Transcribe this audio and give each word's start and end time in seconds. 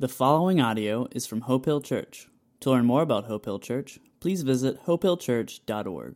The 0.00 0.06
following 0.06 0.60
audio 0.60 1.08
is 1.10 1.26
from 1.26 1.40
Hope 1.40 1.64
Hill 1.64 1.80
Church. 1.80 2.28
To 2.60 2.70
learn 2.70 2.84
more 2.84 3.02
about 3.02 3.24
Hope 3.24 3.46
Hill 3.46 3.58
Church, 3.58 3.98
please 4.20 4.42
visit 4.42 4.84
hopehillchurch.org. 4.84 6.14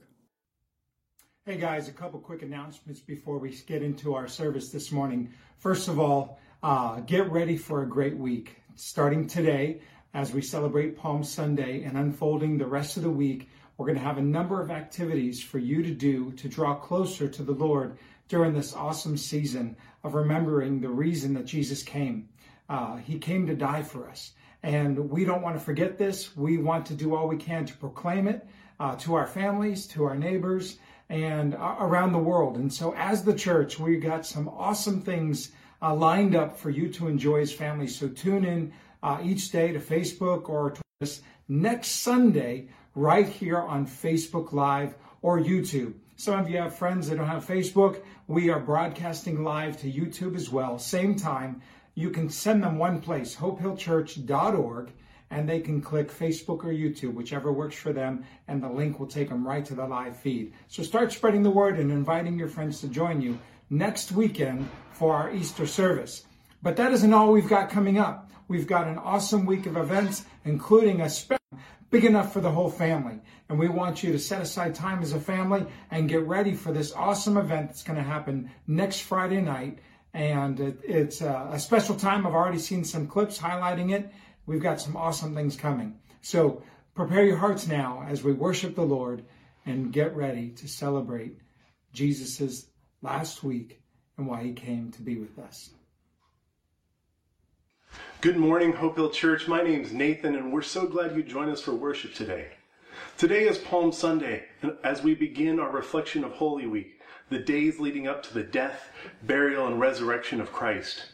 Hey 1.45 1.57
guys, 1.57 1.89
a 1.89 1.93
couple 1.93 2.21
quick 2.21 2.43
announcements 2.43 3.01
before 3.01 3.39
we 3.39 3.51
get 3.67 3.83
into 3.83 4.15
our 4.15 4.29
service 4.29 4.69
this 4.69 4.93
morning. 4.93 5.33
First 5.59 5.89
of 5.89 5.99
all, 5.99 6.39
uh, 6.63 7.01
get 7.01 7.29
ready 7.33 7.57
for 7.57 7.83
a 7.83 7.89
great 7.89 8.17
week. 8.17 8.55
Starting 8.77 9.27
today, 9.27 9.81
as 10.15 10.33
we 10.33 10.43
celebrate 10.43 10.97
Palm 10.97 11.25
Sunday 11.25 11.83
and 11.83 11.99
unfolding 11.99 12.59
the 12.59 12.67
rest 12.67 12.97
of 12.97 13.03
the 13.03 13.11
week, 13.11 13.49
we're 13.77 13.87
going 13.87 13.99
to 13.99 14.05
have 14.05 14.19
a 14.19 14.23
number 14.23 14.63
of 14.63 14.71
activities 14.71 15.43
for 15.43 15.59
you 15.59 15.83
to 15.83 15.93
do 15.93 16.31
to 16.35 16.49
draw 16.49 16.77
closer 16.77 17.27
to 17.27 17.43
the 17.43 17.51
Lord 17.51 17.99
during 18.29 18.53
this 18.53 18.77
awesome 18.77 19.17
season 19.17 19.77
of 20.05 20.15
remembering 20.15 20.81
the 20.81 20.89
reason 20.89 21.35
that 21.35 21.47
Jesus 21.47 21.83
came. 21.83 22.29
Uh, 22.73 22.97
he 22.97 23.19
came 23.19 23.47
to 23.47 23.55
die 23.55 23.83
for 23.83 24.09
us. 24.09 24.33
And 24.63 25.11
we 25.11 25.27
don't 25.27 25.43
want 25.43 25.59
to 25.59 25.63
forget 25.63 25.99
this. 25.99 26.35
We 26.35 26.57
want 26.57 26.87
to 26.87 26.95
do 26.95 27.15
all 27.15 27.29
we 27.29 27.37
can 27.37 27.67
to 27.67 27.77
proclaim 27.77 28.27
it 28.27 28.47
uh, 28.81 28.97
to 28.97 29.15
our 29.15 29.27
families, 29.27 29.87
to 29.89 30.05
our 30.05 30.15
neighbors, 30.15 30.79
and 31.11 31.55
uh, 31.55 31.77
around 31.81 32.13
the 32.13 32.19
world. 32.19 32.57
And 32.57 32.73
so, 32.73 32.95
as 32.95 33.25
the 33.25 33.35
church, 33.35 33.79
we 33.79 33.99
got 33.99 34.25
some 34.25 34.49
awesome 34.49 35.03
things 35.03 35.53
uh, 35.83 35.95
lined 35.95 36.35
up 36.35 36.57
for 36.57 36.71
you 36.71 36.89
to 36.95 37.09
enjoy 37.09 37.43
as 37.43 37.53
families. 37.53 37.95
So, 37.95 38.09
tune 38.09 38.47
in 38.47 38.73
uh, 39.03 39.19
each 39.23 39.51
day 39.51 39.73
to 39.73 39.79
Facebook 39.79 40.49
or 40.49 40.71
to 40.71 40.81
us 41.03 41.21
next 41.49 41.89
Sunday 41.89 42.69
right 42.95 43.29
here 43.29 43.61
on 43.61 43.87
Facebook 43.87 44.55
Live 44.55 44.95
or 45.21 45.39
YouTube. 45.39 45.93
Some 46.17 46.41
of 46.41 46.49
you 46.49 46.57
have 46.57 46.75
friends 46.75 47.11
that 47.11 47.17
don't 47.17 47.27
have 47.27 47.45
Facebook. 47.45 48.01
We 48.29 48.49
are 48.49 48.61
broadcasting 48.61 49.45
live 49.45 49.79
to 49.83 49.93
YouTube 49.93 50.37
as 50.37 50.49
well, 50.49 50.79
same 50.79 51.17
time 51.17 51.61
you 51.95 52.11
can 52.11 52.29
send 52.29 52.63
them 52.63 52.79
one 52.79 53.01
place, 53.01 53.37
hopehillchurch.org, 53.37 54.93
and 55.31 55.49
they 55.49 55.61
can 55.61 55.81
click 55.81 56.11
Facebook 56.11 56.65
or 56.65 56.73
YouTube, 56.73 57.15
whichever 57.15 57.53
works 57.53 57.77
for 57.77 57.93
them, 57.93 58.25
and 58.49 58.63
the 58.63 58.69
link 58.69 58.99
will 58.99 59.07
take 59.07 59.29
them 59.29 59.47
right 59.47 59.65
to 59.65 59.75
the 59.75 59.87
live 59.87 60.17
feed. 60.17 60.53
So 60.69 60.83
start 60.83 61.13
spreading 61.13 61.43
the 61.43 61.51
word 61.51 61.79
and 61.79 61.91
inviting 61.91 62.39
your 62.39 62.49
friends 62.49 62.81
to 62.81 62.89
join 62.89 63.21
you 63.21 63.39
next 63.71 64.13
weekend 64.13 64.69
for 64.93 65.15
our 65.15 65.33
Easter 65.33 65.67
service. 65.67 66.25
But 66.63 66.77
that 66.77 66.93
isn't 66.93 67.15
all 67.15 67.33
we've 67.33 67.49
got 67.49 67.71
coming 67.71 67.99
up. 67.99 68.31
We've 68.47 68.67
got 68.67 68.87
an 68.87 68.99
awesome 68.99 69.47
week 69.47 69.67
of 69.67 69.77
events, 69.77 70.25
including 70.45 71.01
a 71.01 71.09
special 71.09 71.39
big 71.91 72.05
enough 72.07 72.33
for 72.33 72.41
the 72.41 72.51
whole 72.51 72.71
family. 72.71 73.21
And 73.49 73.59
we 73.59 73.69
want 73.69 74.03
you 74.03 74.13
to 74.13 74.19
set 74.19 74.41
aside 74.41 74.75
time 74.75 75.03
as 75.03 75.13
a 75.13 75.21
family 75.21 75.67
and 75.91 76.09
get 76.09 76.27
ready 76.27 76.55
for 76.55 76.73
this 76.73 76.93
awesome 76.93 77.37
event 77.37 77.69
that's 77.69 77.83
going 77.83 77.99
to 77.99 78.03
happen 78.03 78.51
next 78.67 79.01
Friday 79.01 79.41
night 79.41 79.79
and 80.15 80.61
it, 80.61 80.81
it's 80.85 81.21
a, 81.21 81.49
a 81.53 81.59
special 81.59 81.95
time. 81.95 82.27
I've 82.27 82.35
already 82.35 82.59
seen 82.59 82.85
some 82.85 83.07
clips 83.07 83.39
highlighting 83.39 83.93
it. 83.93 84.11
We've 84.47 84.63
got 84.63 84.81
some 84.81 84.97
awesome 84.97 85.35
things 85.35 85.57
coming. 85.57 85.99
So 86.21 86.63
prepare 86.95 87.25
your 87.25 87.37
hearts 87.37 87.67
now 87.67 88.05
as 88.09 88.23
we 88.23 88.33
worship 88.33 88.75
the 88.75 88.83
Lord 88.83 89.25
and 89.67 89.93
get 89.93 90.15
ready 90.17 90.51
to 90.51 90.69
celebrate 90.69 91.39
Jesus' 91.93 92.67
last 93.01 93.43
week 93.43 93.81
and 94.17 94.27
why 94.27 94.43
he 94.43 94.53
came 94.53 94.91
to 94.93 95.03
be 95.03 95.17
with 95.17 95.39
us. 95.39 95.71
Good 98.21 98.37
morning, 98.37 98.73
Hope 98.73 98.97
Hill 98.97 99.11
Church. 99.11 99.49
My 99.49 99.63
name 99.63 99.83
is 99.83 99.93
Nathan, 99.93 100.37
and 100.37 100.53
we're 100.53 100.63
so 100.63 100.87
glad 100.87 101.17
you 101.17 101.23
joined 101.23 101.51
us 101.51 101.61
for 101.61 101.73
worship 101.73 102.15
today. 102.15 102.49
Today 103.19 103.49
is 103.49 103.59
Palm 103.59 103.93
Sunday, 103.93 104.45
and 104.63 104.77
as 104.85 105.03
we 105.03 105.15
begin 105.15 105.59
our 105.59 105.71
reflection 105.71 106.25
of 106.25 106.33
Holy 106.33 106.67
Week, 106.67 107.01
the 107.33 107.39
days 107.39 107.81
leading 107.81 108.07
up 108.07 108.23
to 108.23 108.35
the 108.35 108.43
death, 108.43 108.91
burial, 109.23 109.67
and 109.67 109.81
resurrection 109.81 110.41
of 110.41 110.53
Christ. 110.53 111.07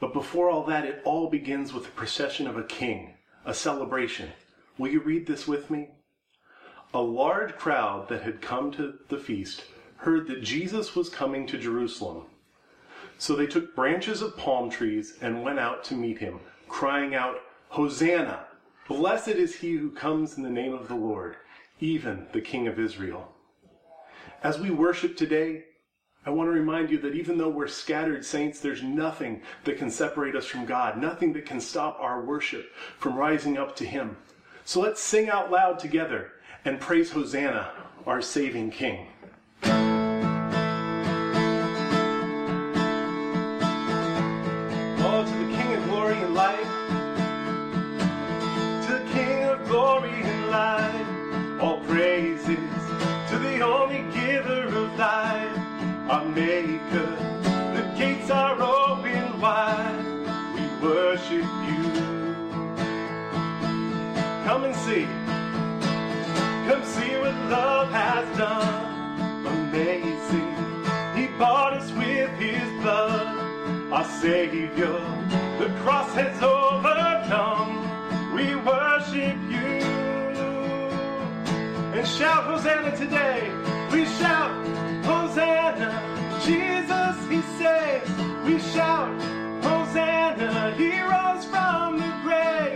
But 0.00 0.12
before 0.12 0.48
all 0.48 0.64
that, 0.64 0.84
it 0.84 1.02
all 1.04 1.28
begins 1.28 1.72
with 1.72 1.84
the 1.84 1.90
procession 1.90 2.46
of 2.46 2.56
a 2.56 2.64
king, 2.64 3.14
a 3.44 3.52
celebration. 3.54 4.30
Will 4.78 4.90
you 4.90 5.00
read 5.00 5.26
this 5.26 5.46
with 5.48 5.70
me? 5.70 5.90
A 6.92 7.00
large 7.00 7.56
crowd 7.56 8.08
that 8.08 8.22
had 8.22 8.40
come 8.40 8.70
to 8.72 8.94
the 9.08 9.18
feast 9.18 9.64
heard 9.96 10.26
that 10.28 10.42
Jesus 10.42 10.94
was 10.94 11.08
coming 11.08 11.46
to 11.46 11.58
Jerusalem. 11.58 12.26
So 13.18 13.34
they 13.34 13.46
took 13.46 13.74
branches 13.74 14.22
of 14.22 14.36
palm 14.36 14.70
trees 14.70 15.14
and 15.20 15.42
went 15.42 15.58
out 15.58 15.82
to 15.84 15.94
meet 15.94 16.18
him, 16.18 16.40
crying 16.68 17.14
out, 17.14 17.36
Hosanna! 17.70 18.46
Blessed 18.86 19.28
is 19.28 19.56
he 19.56 19.72
who 19.72 19.90
comes 19.90 20.36
in 20.36 20.42
the 20.42 20.50
name 20.50 20.74
of 20.74 20.88
the 20.88 20.94
Lord, 20.94 21.36
even 21.80 22.26
the 22.32 22.40
King 22.40 22.68
of 22.68 22.78
Israel. 22.78 23.33
As 24.44 24.58
we 24.58 24.70
worship 24.70 25.16
today, 25.16 25.64
I 26.26 26.30
want 26.30 26.48
to 26.48 26.52
remind 26.52 26.90
you 26.90 26.98
that 26.98 27.14
even 27.14 27.38
though 27.38 27.48
we're 27.48 27.66
scattered 27.66 28.26
saints, 28.26 28.60
there's 28.60 28.82
nothing 28.82 29.40
that 29.64 29.78
can 29.78 29.90
separate 29.90 30.36
us 30.36 30.44
from 30.44 30.66
God, 30.66 31.00
nothing 31.00 31.32
that 31.32 31.46
can 31.46 31.58
stop 31.58 31.96
our 31.98 32.22
worship 32.22 32.70
from 32.98 33.16
rising 33.16 33.56
up 33.56 33.74
to 33.76 33.86
Him. 33.86 34.18
So 34.66 34.82
let's 34.82 35.02
sing 35.02 35.30
out 35.30 35.50
loud 35.50 35.78
together 35.78 36.32
and 36.66 36.78
praise 36.78 37.10
Hosanna, 37.10 37.72
our 38.06 38.20
saving 38.20 38.70
King. 38.70 39.06
Oh, 45.06 45.24
to 45.26 45.38
the 45.46 45.56
King 45.56 45.72
of 45.72 45.84
glory 45.84 46.18
and 46.18 46.34
life, 46.34 46.73
Maker. 56.34 57.10
The 57.74 57.94
gates 57.96 58.30
are 58.30 58.60
open 58.60 59.40
wide. 59.40 60.04
We 60.54 60.86
worship 60.86 61.48
you. 61.68 61.82
Come 64.44 64.64
and 64.64 64.76
see. 64.84 65.06
Come 66.66 66.84
see 66.84 67.16
what 67.18 67.34
love 67.50 67.90
has 67.90 68.36
done. 68.36 69.46
Amazing. 69.46 70.54
He 71.14 71.26
bought 71.38 71.74
us 71.74 71.90
with 71.92 72.30
his 72.38 72.68
blood. 72.82 73.92
Our 73.92 74.04
Savior. 74.20 74.98
The 75.60 75.72
cross 75.82 76.12
has 76.14 76.42
overcome. 76.42 77.72
We 78.34 78.56
worship 78.56 79.36
you 79.48 79.74
and 82.04 82.12
shout 82.12 82.44
Hosanna 82.44 82.94
today. 82.96 83.50
We 83.90 84.04
shout 84.04 84.52
Hosanna, 85.04 85.90
Jesus 86.42 87.16
he 87.30 87.42
saves. 87.58 88.10
We 88.46 88.58
shout 88.58 89.20
Hosanna, 89.62 90.74
he 90.76 91.00
rose 91.00 91.44
from 91.46 91.98
the 91.98 92.12
grave. 92.22 92.73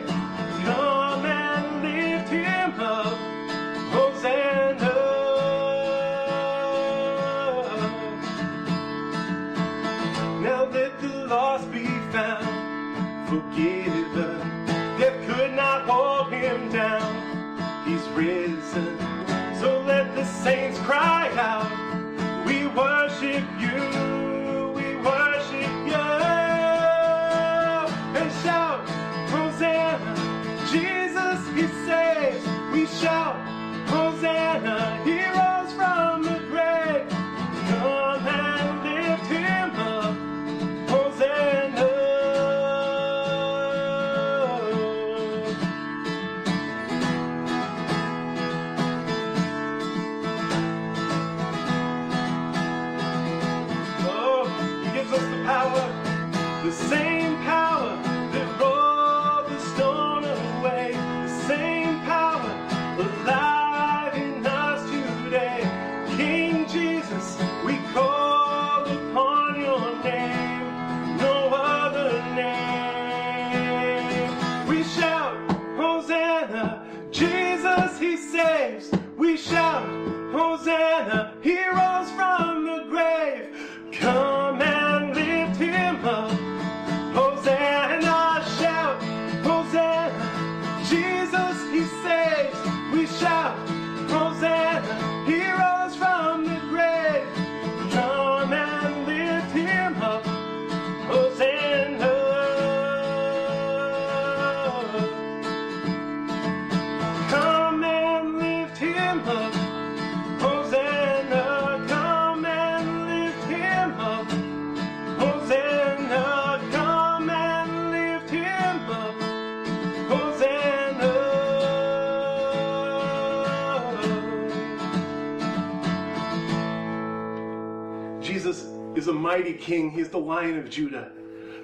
King. 129.68 129.90
He 129.90 130.00
is 130.00 130.08
the 130.08 130.18
lion 130.18 130.58
of 130.58 130.70
Judah. 130.70 131.12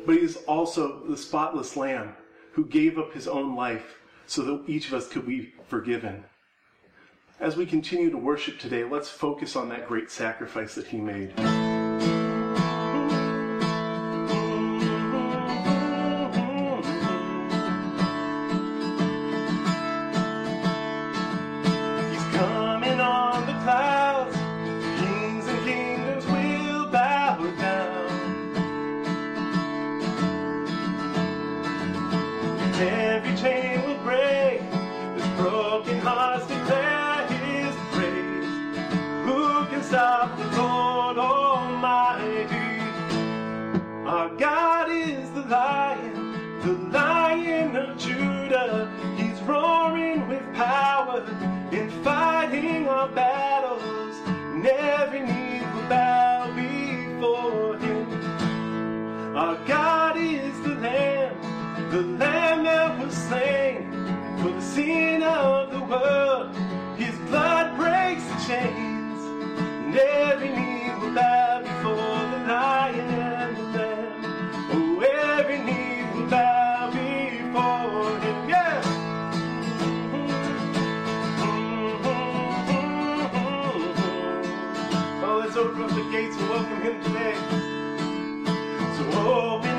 But 0.06 0.17
he 0.17 0.21
is 0.21 0.37
also 0.47 1.03
the 1.09 1.17
spotless 1.17 1.77
lamb 1.77 2.15
who 2.53 2.67
gave 2.67 2.99
up 2.99 3.12
his 3.12 3.27
own 3.27 3.56
life 3.56 3.97
so 4.27 4.43
that 4.43 4.69
each 4.69 4.89
of 4.89 4.95
us 4.95 5.09
could 5.09 5.27
be 5.27 5.55
forgiven. 5.69 6.23
As 7.41 7.56
we 7.56 7.67
continue 7.67 8.11
to 8.11 8.19
worship 8.19 8.59
today, 8.59 8.85
let's 8.85 9.09
focus 9.09 9.56
on 9.56 9.69
that 9.71 9.89
great 9.89 10.11
sacrifice 10.11 10.75
that 10.75 10.87
he 10.87 10.99
made. 10.99 11.35
Our 53.05 53.11
battles. 53.11 54.17
And 54.27 54.67
every 54.67 55.21
knee 55.21 55.61
will 55.75 55.89
bow 55.89 56.51
before 56.56 57.77
Him. 57.79 59.37
Our 59.37 59.56
God 59.67 60.17
is 60.17 60.59
the 60.62 60.75
Lamb, 60.77 61.91
the 61.91 62.03
Lamb 62.03 62.65
that 62.65 62.99
was 62.99 63.15
slain 63.15 63.91
for 64.39 64.51
the 64.53 64.62
sin 64.62 65.23
of 65.23 65.71
the 65.71 65.81
world. 65.81 66.55
His 66.97 67.15
blood 67.29 67.77
breaks 67.77 68.25
the 68.25 68.39
chains, 68.49 69.21
and 69.85 69.97
every 69.97 70.49
knee 70.49 70.63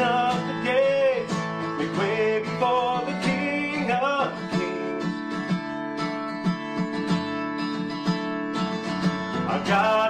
up 0.02 0.38
the 0.48 0.64
before 2.44 3.02
the 3.06 3.14
King 3.26 3.92
of 3.92 4.34
Kings. 4.52 5.06
Our 9.50 9.62
God 9.66 10.05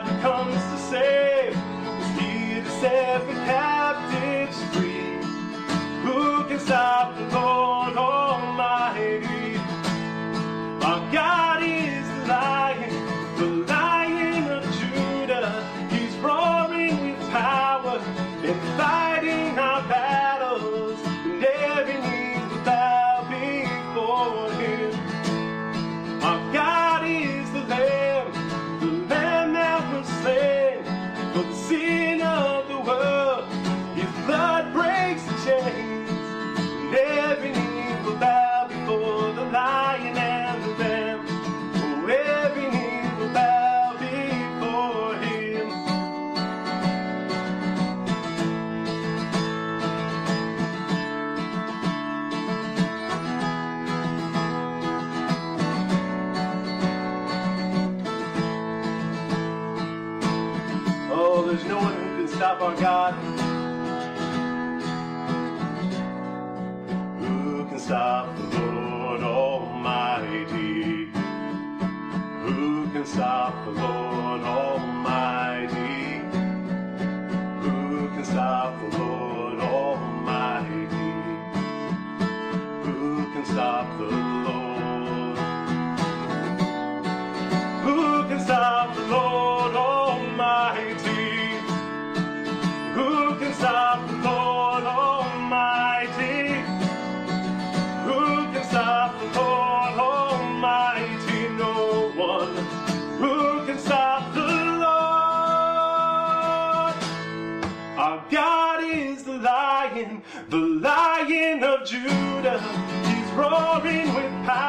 with 113.86 114.46
power 114.46 114.65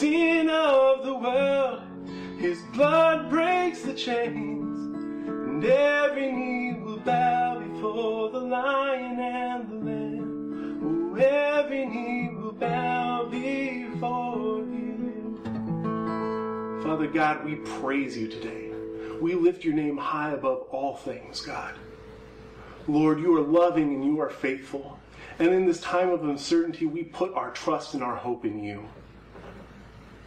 sin 0.00 0.48
of 0.48 1.04
the 1.04 1.14
world. 1.14 1.82
His 2.38 2.62
blood 2.72 3.28
breaks 3.28 3.82
the 3.82 3.92
chains, 3.92 4.96
and 5.26 5.62
every 5.62 6.32
knee 6.32 6.72
will 6.80 7.00
bow 7.00 7.58
before 7.60 8.30
the 8.30 8.40
Lion 8.40 9.20
and 9.20 9.68
the 9.68 9.74
Lamb. 9.74 10.80
Oh, 10.82 11.14
every 11.16 11.84
knee 11.84 12.30
will 12.34 12.52
bow 12.52 13.28
before 13.30 14.60
Him. 14.60 15.38
Father 16.82 17.06
God, 17.06 17.44
we 17.44 17.56
praise 17.56 18.16
you 18.16 18.28
today. 18.28 18.70
We 19.20 19.34
lift 19.34 19.64
your 19.64 19.74
name 19.74 19.98
high 19.98 20.30
above 20.30 20.62
all 20.70 20.96
things, 20.96 21.42
God. 21.42 21.74
Lord, 22.88 23.20
you 23.20 23.36
are 23.36 23.42
loving 23.42 23.92
and 23.92 24.02
you 24.02 24.18
are 24.22 24.30
faithful. 24.30 24.98
And 25.38 25.48
in 25.48 25.66
this 25.66 25.82
time 25.82 26.08
of 26.08 26.24
uncertainty, 26.24 26.86
we 26.86 27.02
put 27.04 27.34
our 27.34 27.50
trust 27.50 27.92
and 27.92 28.02
our 28.02 28.16
hope 28.16 28.46
in 28.46 28.64
you. 28.64 28.88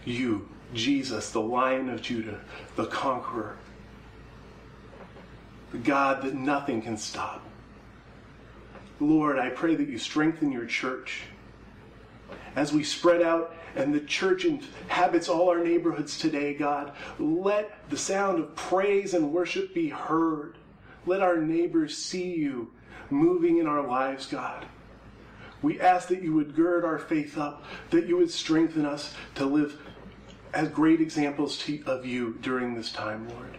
You, 0.06 0.48
Jesus, 0.74 1.32
the 1.32 1.42
Lion 1.42 1.90
of 1.90 2.02
Judah, 2.02 2.40
the 2.76 2.86
conqueror, 2.88 3.58
the 5.72 5.78
God 5.78 6.24
that 6.24 6.34
nothing 6.34 6.82
can 6.82 6.98
stop. 6.98 7.44
Lord, 9.00 9.40
I 9.40 9.50
pray 9.50 9.76
that 9.76 9.88
you 9.88 9.98
strengthen 9.98 10.52
your 10.52 10.66
church 10.66 11.24
as 12.56 12.72
we 12.72 12.84
spread 12.84 13.22
out 13.22 13.56
and 13.76 13.94
the 13.94 14.00
church 14.02 14.46
inhabits 14.46 15.30
all 15.30 15.50
our 15.50 15.64
neighborhoods 15.64 16.18
today, 16.18 16.54
God. 16.54 16.94
Let 17.18 17.90
the 17.90 17.98
sound 17.98 18.40
of 18.40 18.56
praise 18.56 19.14
and 19.14 19.34
worship 19.34 19.74
be 19.74 19.90
heard. 19.90 20.58
Let 21.06 21.22
our 21.22 21.38
neighbors 21.38 21.98
see 21.98 22.36
you 22.36 22.72
moving 23.10 23.58
in 23.58 23.68
our 23.68 23.86
lives, 23.86 24.28
God. 24.28 24.66
We 25.62 25.80
ask 25.80 26.10
that 26.10 26.22
you 26.22 26.34
would 26.34 26.56
gird 26.56 26.86
our 26.86 27.00
faith 27.00 27.38
up, 27.38 27.64
that 27.90 28.06
you 28.06 28.18
would 28.18 28.30
strengthen 28.30 28.86
us 28.86 29.14
to 29.36 29.46
live 29.46 29.80
as 30.54 30.70
great 30.70 31.02
examples 31.02 31.58
to, 31.60 31.84
of 31.86 32.06
you 32.06 32.38
during 32.42 32.76
this 32.76 32.92
time, 32.92 33.28
Lord. 33.30 33.58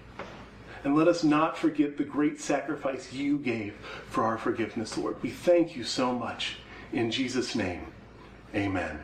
And 0.85 0.95
let 0.95 1.09
us 1.09 1.25
not 1.25 1.57
forget 1.57 1.97
the 1.97 2.05
great 2.05 2.41
sacrifice 2.41 3.13
you 3.13 3.39
gave 3.39 3.75
for 4.11 4.23
our 4.25 4.37
forgiveness, 4.37 4.97
Lord. 4.99 5.21
We 5.23 5.31
thank 5.31 5.75
you 5.77 5.83
so 5.83 6.13
much. 6.13 6.57
In 6.93 7.11
Jesus' 7.11 7.55
name, 7.55 7.87
amen. 8.55 9.01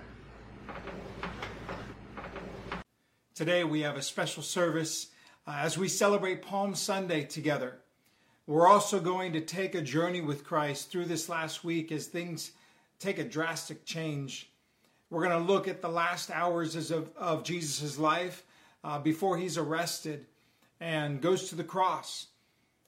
Today 3.35 3.65
we 3.65 3.81
have 3.81 3.97
a 3.97 4.03
special 4.03 4.43
service 4.43 5.09
uh, 5.47 5.57
as 5.57 5.79
we 5.79 5.89
celebrate 5.89 6.43
Palm 6.43 6.75
Sunday 6.75 7.25
together. 7.25 7.79
We're 8.47 8.69
also 8.69 9.01
going 9.01 9.33
to 9.33 9.41
take 9.41 9.75
a 9.75 9.81
journey 9.81 10.21
with 10.21 10.45
Christ 10.45 10.91
through 10.91 11.07
this 11.07 11.29
last 11.29 11.65
week 11.65 11.91
as 11.91 12.07
things 12.07 12.53
take 12.99 13.19
a 13.19 13.25
drastic 13.25 13.87
change. 13.87 14.50
We're 15.11 15.27
going 15.27 15.45
to 15.45 15.53
look 15.53 15.67
at 15.67 15.83
the 15.83 15.89
last 15.89 16.31
hours 16.31 16.77
of, 16.93 17.11
of 17.17 17.43
Jesus' 17.43 17.99
life 17.99 18.45
uh, 18.85 19.01
before 19.01 19.37
he's 19.37 19.59
arrested 19.59 20.27
and 20.79 21.21
goes 21.21 21.49
to 21.49 21.57
the 21.57 21.65
cross. 21.65 22.29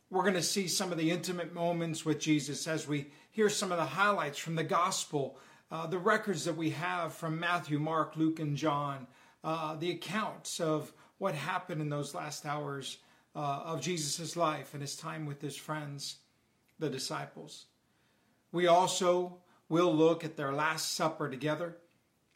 We're 0.09 0.23
going 0.23 0.35
to 0.35 0.43
see 0.43 0.69
some 0.69 0.93
of 0.93 0.99
the 0.99 1.11
intimate 1.11 1.53
moments 1.53 2.05
with 2.05 2.21
Jesus 2.21 2.69
as 2.69 2.87
we 2.87 3.07
hear 3.33 3.49
some 3.49 3.73
of 3.73 3.79
the 3.79 3.85
highlights 3.85 4.39
from 4.39 4.55
the 4.55 4.63
gospel, 4.63 5.37
uh, 5.73 5.89
the 5.89 5.99
records 5.99 6.45
that 6.45 6.57
we 6.57 6.71
have 6.71 7.13
from 7.13 7.41
Matthew, 7.41 7.81
Mark, 7.81 8.17
Luke, 8.17 8.39
and 8.39 8.57
John, 8.57 9.09
uh, 9.43 9.75
the 9.75 9.91
accounts 9.91 10.61
of 10.61 10.93
what 11.19 11.35
happened 11.35 11.81
in 11.81 11.89
those 11.89 12.15
last 12.15 12.47
hours 12.47 12.99
uh, 13.35 13.63
of 13.65 13.81
Jesus' 13.81 14.37
life 14.37 14.75
and 14.75 14.81
his 14.81 14.95
time 14.95 15.27
with 15.27 15.41
his 15.41 15.57
friends, 15.57 16.19
the 16.79 16.89
disciples. 16.89 17.65
We 18.53 18.69
also 18.69 19.39
will 19.69 19.93
look 19.93 20.25
at 20.25 20.37
their 20.37 20.53
Last 20.53 20.93
Supper 20.93 21.29
together, 21.29 21.79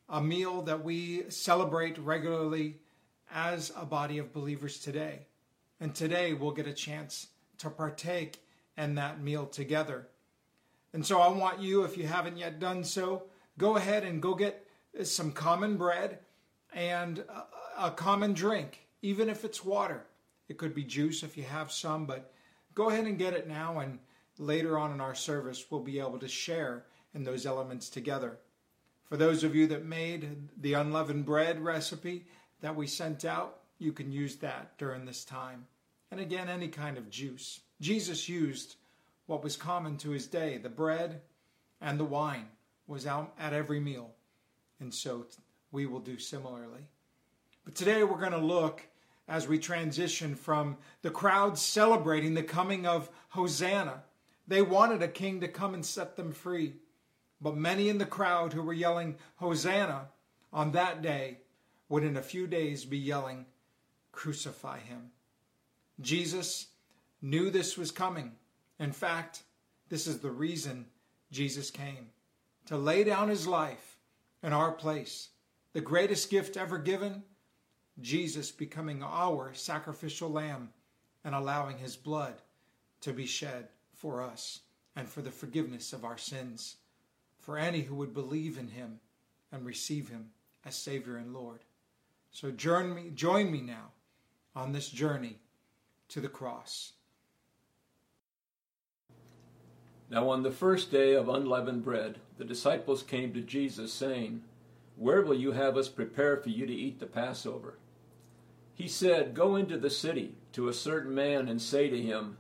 a 0.08 0.20
meal 0.20 0.62
that 0.62 0.84
we 0.84 1.28
celebrate 1.30 1.98
regularly 1.98 2.76
as 3.32 3.72
a 3.76 3.84
body 3.84 4.18
of 4.18 4.32
believers 4.32 4.78
today. 4.78 5.26
And 5.80 5.94
today 5.94 6.32
we'll 6.32 6.52
get 6.52 6.66
a 6.66 6.72
chance 6.72 7.28
to 7.58 7.70
partake 7.70 8.42
in 8.76 8.94
that 8.94 9.20
meal 9.20 9.46
together. 9.46 10.08
And 10.92 11.04
so 11.04 11.20
I 11.20 11.28
want 11.28 11.60
you, 11.60 11.82
if 11.82 11.96
you 11.98 12.06
haven't 12.06 12.38
yet 12.38 12.60
done 12.60 12.84
so, 12.84 13.25
go 13.58 13.76
ahead 13.76 14.04
and 14.04 14.22
go 14.22 14.34
get 14.34 14.66
some 15.02 15.32
common 15.32 15.76
bread 15.76 16.20
and 16.72 17.25
a, 17.78 17.90
common 17.90 18.32
drink, 18.32 18.86
even 19.02 19.28
if 19.28 19.44
it's 19.44 19.64
water. 19.64 20.06
It 20.48 20.58
could 20.58 20.75
be 20.75 20.84
juice 20.84 21.22
if 21.22 21.36
you 21.36 21.42
have 21.42 21.72
some, 21.72 22.06
but 22.06 22.32
go 22.75 22.90
ahead 22.90 23.06
and 23.06 23.18
get 23.18 23.34
it 23.34 23.48
now, 23.48 23.80
and 23.80 23.98
later 24.38 24.78
on 24.78 24.92
in 24.92 25.00
our 25.00 25.14
service, 25.14 25.66
we'll 25.70 25.80
be 25.80 25.98
able 25.98 26.18
to 26.18 26.28
share 26.28 26.84
in 27.14 27.25
those 27.25 27.46
elements 27.46 27.88
together. 27.88 28.38
For 29.08 29.16
those 29.16 29.44
of 29.44 29.54
you 29.54 29.68
that 29.68 29.84
made 29.84 30.36
the 30.60 30.75
unleavened 30.75 31.26
bread 31.26 31.62
recipe 31.62 32.25
that 32.60 32.75
we 32.75 32.86
sent 32.86 33.25
out, 33.25 33.60
you 33.78 33.92
can 33.92 34.10
use 34.10 34.36
that 34.36 34.76
during 34.78 35.04
this 35.04 35.25
time. 35.25 35.66
And 36.10 36.20
again, 36.20 36.48
any 36.48 36.68
kind 36.68 36.98
of 36.98 37.10
juice. 37.10 37.60
Jesus 37.80 38.28
used 38.28 38.76
what 39.26 39.44
was 39.44 39.56
common 39.56 39.96
to 39.98 40.10
his 40.10 40.26
day 40.26 40.58
the 40.58 40.68
bread 40.68 41.20
and 41.80 42.00
the 42.00 42.04
wine 42.04 42.46
was 42.86 43.06
out 43.06 43.32
at 43.38 43.52
every 43.52 43.80
meal. 43.80 44.10
And 44.80 44.92
so 44.92 45.26
we 45.72 45.86
will 45.86 46.00
do 46.00 46.18
similarly. 46.18 46.86
But 47.64 47.75
today 47.75 48.02
we're 48.04 48.18
going 48.18 48.32
to 48.32 48.38
look 48.38 48.82
as 49.28 49.48
we 49.48 49.58
transition 49.58 50.34
from 50.34 50.76
the 51.02 51.10
crowd 51.10 51.58
celebrating 51.58 52.34
the 52.34 52.42
coming 52.42 52.86
of 52.86 53.10
Hosanna. 53.28 54.02
They 54.46 54.62
wanted 54.62 55.02
a 55.02 55.08
king 55.08 55.40
to 55.40 55.48
come 55.48 55.75
and 55.75 55.84
set 55.84 56.16
them 56.16 56.32
free. 56.32 56.75
But 57.40 57.56
many 57.56 57.88
in 57.88 57.98
the 57.98 58.06
crowd 58.06 58.52
who 58.52 58.62
were 58.62 58.72
yelling 58.72 59.16
Hosanna 59.36 60.08
on 60.52 60.72
that 60.72 61.02
day 61.02 61.38
would 61.88 62.04
in 62.04 62.16
a 62.16 62.22
few 62.22 62.46
days 62.46 62.84
be 62.84 62.98
yelling, 62.98 63.46
Crucify 64.12 64.78
him. 64.78 65.10
Jesus 66.00 66.68
knew 67.20 67.50
this 67.50 67.76
was 67.76 67.90
coming. 67.90 68.32
In 68.78 68.92
fact, 68.92 69.42
this 69.88 70.06
is 70.06 70.18
the 70.18 70.30
reason 70.30 70.86
Jesus 71.30 71.70
came 71.70 72.08
to 72.66 72.76
lay 72.76 73.04
down 73.04 73.28
his 73.28 73.46
life 73.46 73.98
in 74.42 74.52
our 74.52 74.72
place 74.72 75.28
the 75.72 75.80
greatest 75.80 76.30
gift 76.30 76.56
ever 76.56 76.78
given, 76.78 77.22
Jesus 78.00 78.50
becoming 78.50 79.02
our 79.02 79.52
sacrificial 79.52 80.30
lamb 80.30 80.70
and 81.22 81.34
allowing 81.34 81.76
his 81.76 81.96
blood 81.96 82.34
to 83.02 83.12
be 83.12 83.26
shed 83.26 83.68
for 83.92 84.22
us 84.22 84.60
and 84.96 85.06
for 85.06 85.20
the 85.20 85.30
forgiveness 85.30 85.92
of 85.92 86.04
our 86.04 86.16
sins, 86.16 86.76
for 87.46 87.56
any 87.56 87.80
who 87.80 87.94
would 87.94 88.12
believe 88.12 88.58
in 88.58 88.68
him 88.68 89.00
and 89.50 89.64
receive 89.64 90.08
him 90.08 90.30
as 90.64 90.74
Savior 90.74 91.16
and 91.16 91.32
Lord. 91.32 91.60
So 92.30 92.50
join 92.50 92.94
me, 92.94 93.10
join 93.14 93.50
me 93.50 93.62
now 93.62 93.92
on 94.54 94.72
this 94.72 94.88
journey 94.88 95.38
to 96.08 96.20
the 96.20 96.28
cross. 96.28 96.92
Now, 100.10 100.28
on 100.28 100.42
the 100.42 100.50
first 100.50 100.90
day 100.90 101.14
of 101.14 101.28
unleavened 101.28 101.84
bread, 101.84 102.18
the 102.36 102.44
disciples 102.44 103.02
came 103.02 103.32
to 103.32 103.40
Jesus, 103.40 103.92
saying, 103.92 104.42
where 104.96 105.20
will 105.20 105.34
you 105.34 105.52
have 105.52 105.76
us 105.76 105.88
prepare 105.88 106.38
for 106.38 106.48
you 106.48 106.66
to 106.66 106.72
eat 106.72 107.00
the 107.00 107.06
Passover? 107.06 107.78
He 108.74 108.88
said, 108.88 109.34
Go 109.34 109.54
into 109.56 109.76
the 109.76 109.90
city 109.90 110.34
to 110.52 110.68
a 110.68 110.74
certain 110.74 111.14
man 111.14 111.48
and 111.48 111.60
say 111.60 111.90
to 111.90 112.00
him, 112.00 112.38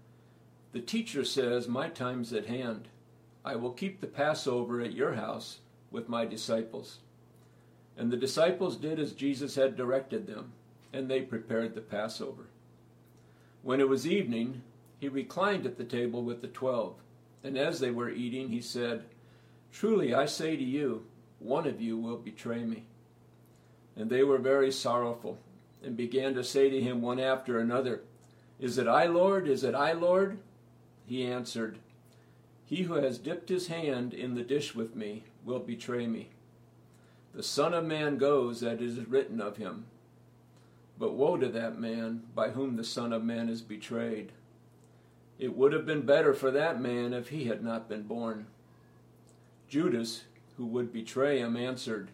The 0.72 0.80
teacher 0.80 1.24
says, 1.24 1.68
My 1.68 1.88
time's 1.88 2.32
at 2.32 2.46
hand. 2.46 2.88
I 3.46 3.54
will 3.54 3.70
keep 3.70 4.00
the 4.00 4.08
Passover 4.08 4.80
at 4.80 4.92
your 4.92 5.14
house 5.14 5.60
with 5.92 6.08
my 6.08 6.24
disciples. 6.26 6.98
And 7.96 8.10
the 8.10 8.16
disciples 8.16 8.76
did 8.76 8.98
as 8.98 9.12
Jesus 9.12 9.54
had 9.54 9.76
directed 9.76 10.26
them, 10.26 10.52
and 10.92 11.08
they 11.08 11.22
prepared 11.22 11.74
the 11.74 11.80
Passover. 11.80 12.48
When 13.62 13.80
it 13.80 13.88
was 13.88 14.04
evening, 14.04 14.62
he 14.98 15.08
reclined 15.08 15.64
at 15.64 15.78
the 15.78 15.84
table 15.84 16.24
with 16.24 16.42
the 16.42 16.48
twelve, 16.48 16.96
and 17.44 17.56
as 17.56 17.78
they 17.78 17.92
were 17.92 18.10
eating, 18.10 18.48
he 18.48 18.60
said, 18.60 19.04
Truly 19.70 20.12
I 20.12 20.26
say 20.26 20.56
to 20.56 20.64
you, 20.64 21.06
one 21.38 21.68
of 21.68 21.80
you 21.80 21.96
will 21.96 22.16
betray 22.16 22.64
me. 22.64 22.82
And 23.94 24.10
they 24.10 24.24
were 24.24 24.38
very 24.38 24.72
sorrowful, 24.72 25.38
and 25.84 25.96
began 25.96 26.34
to 26.34 26.42
say 26.42 26.68
to 26.68 26.80
him 26.80 27.00
one 27.00 27.20
after 27.20 27.60
another, 27.60 28.00
Is 28.58 28.76
it 28.76 28.88
I, 28.88 29.06
Lord? 29.06 29.46
Is 29.46 29.62
it 29.62 29.76
I, 29.76 29.92
Lord? 29.92 30.38
He 31.06 31.24
answered, 31.24 31.78
He 32.66 32.82
who 32.82 32.94
has 32.94 33.18
dipped 33.18 33.48
his 33.48 33.68
hand 33.68 34.12
in 34.12 34.34
the 34.34 34.42
dish 34.42 34.74
with 34.74 34.96
me 34.96 35.22
will 35.44 35.60
betray 35.60 36.06
me. 36.06 36.30
The 37.32 37.42
Son 37.42 37.72
of 37.72 37.84
Man 37.84 38.18
goes 38.18 38.62
as 38.62 38.74
it 38.74 38.82
is 38.82 38.98
written 39.06 39.40
of 39.40 39.56
him. 39.56 39.86
But 40.98 41.14
woe 41.14 41.36
to 41.36 41.48
that 41.48 41.78
man 41.78 42.24
by 42.34 42.50
whom 42.50 42.76
the 42.76 42.84
Son 42.84 43.12
of 43.12 43.22
Man 43.22 43.48
is 43.48 43.62
betrayed. 43.62 44.32
It 45.38 45.54
would 45.54 45.72
have 45.72 45.86
been 45.86 46.02
better 46.02 46.34
for 46.34 46.50
that 46.50 46.80
man 46.80 47.12
if 47.12 47.28
he 47.28 47.44
had 47.44 47.62
not 47.62 47.88
been 47.88 48.02
born. 48.02 48.46
Judas, 49.68 50.24
who 50.56 50.66
would 50.66 50.92
betray 50.92 51.38
him, 51.38 51.56
answered, 51.56 52.10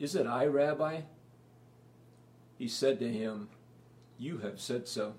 Is 0.00 0.14
it 0.14 0.26
I, 0.26 0.46
Rabbi? 0.46 1.02
He 2.58 2.66
said 2.66 2.98
to 2.98 3.12
him, 3.12 3.48
You 4.18 4.38
have 4.38 4.58
said 4.58 4.88
so. 4.88 5.14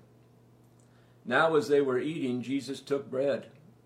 Now, 1.24 1.54
as 1.54 1.68
they 1.68 1.80
were 1.80 1.98
eating, 1.98 2.42
Jesus 2.42 2.80
took 2.80 3.10
bread, 3.10 3.46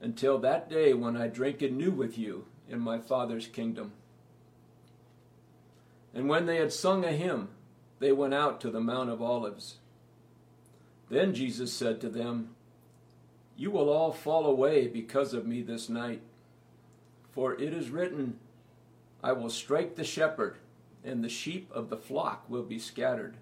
until 0.00 0.38
that 0.38 0.68
day 0.68 0.92
when 0.94 1.16
I 1.16 1.28
drink 1.28 1.62
anew 1.62 1.90
with 1.90 2.18
you 2.18 2.46
in 2.68 2.80
my 2.80 2.98
Father's 2.98 3.46
kingdom. 3.46 3.92
And 6.14 6.28
when 6.28 6.46
they 6.46 6.56
had 6.56 6.72
sung 6.72 7.04
a 7.04 7.12
hymn, 7.12 7.48
they 7.98 8.12
went 8.12 8.34
out 8.34 8.60
to 8.60 8.70
the 8.70 8.80
Mount 8.80 9.10
of 9.10 9.22
Olives. 9.22 9.76
Then 11.08 11.34
Jesus 11.34 11.72
said 11.72 12.00
to 12.00 12.08
them, 12.08 12.50
You 13.56 13.70
will 13.70 13.88
all 13.88 14.12
fall 14.12 14.46
away 14.46 14.86
because 14.86 15.34
of 15.34 15.46
me 15.46 15.62
this 15.62 15.88
night. 15.88 16.22
For 17.32 17.54
it 17.54 17.72
is 17.72 17.90
written, 17.90 18.38
I 19.22 19.32
will 19.32 19.50
strike 19.50 19.94
the 19.94 20.04
shepherd, 20.04 20.56
and 21.04 21.22
the 21.22 21.28
sheep 21.28 21.70
of 21.72 21.90
the 21.90 21.96
flock 21.96 22.48
will 22.48 22.62
be 22.62 22.78
scattered. 22.78 23.36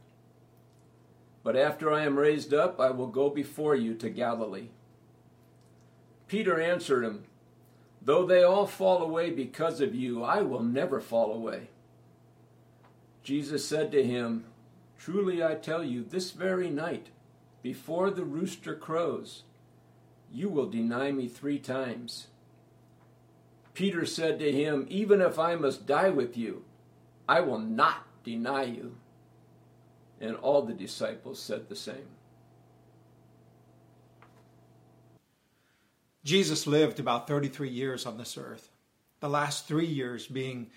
But 1.42 1.56
after 1.56 1.92
I 1.92 2.04
am 2.04 2.18
raised 2.18 2.54
up, 2.54 2.80
I 2.80 2.90
will 2.90 3.06
go 3.06 3.30
before 3.30 3.76
you 3.76 3.94
to 3.94 4.10
Galilee. 4.10 4.68
Peter 6.34 6.60
answered 6.60 7.04
him, 7.04 7.22
Though 8.02 8.26
they 8.26 8.42
all 8.42 8.66
fall 8.66 9.04
away 9.04 9.30
because 9.30 9.80
of 9.80 9.94
you, 9.94 10.24
I 10.24 10.42
will 10.42 10.64
never 10.64 11.00
fall 11.00 11.32
away. 11.32 11.68
Jesus 13.22 13.64
said 13.64 13.92
to 13.92 14.02
him, 14.02 14.44
Truly 14.98 15.44
I 15.44 15.54
tell 15.54 15.84
you, 15.84 16.02
this 16.02 16.32
very 16.32 16.70
night, 16.70 17.10
before 17.62 18.10
the 18.10 18.24
rooster 18.24 18.74
crows, 18.74 19.44
you 20.32 20.48
will 20.48 20.68
deny 20.68 21.12
me 21.12 21.28
three 21.28 21.60
times. 21.60 22.26
Peter 23.72 24.04
said 24.04 24.40
to 24.40 24.50
him, 24.50 24.88
Even 24.90 25.20
if 25.20 25.38
I 25.38 25.54
must 25.54 25.86
die 25.86 26.10
with 26.10 26.36
you, 26.36 26.64
I 27.28 27.42
will 27.42 27.60
not 27.60 28.08
deny 28.24 28.64
you. 28.64 28.96
And 30.20 30.34
all 30.34 30.62
the 30.62 30.74
disciples 30.74 31.38
said 31.40 31.68
the 31.68 31.76
same. 31.76 32.08
Jesus 36.24 36.66
lived 36.66 36.98
about 36.98 37.28
33 37.28 37.68
years 37.68 38.06
on 38.06 38.16
this 38.18 38.38
earth, 38.38 38.70
the 39.20 39.28
last 39.28 39.66
three 39.66 39.86
years 39.86 40.26
being 40.26 40.70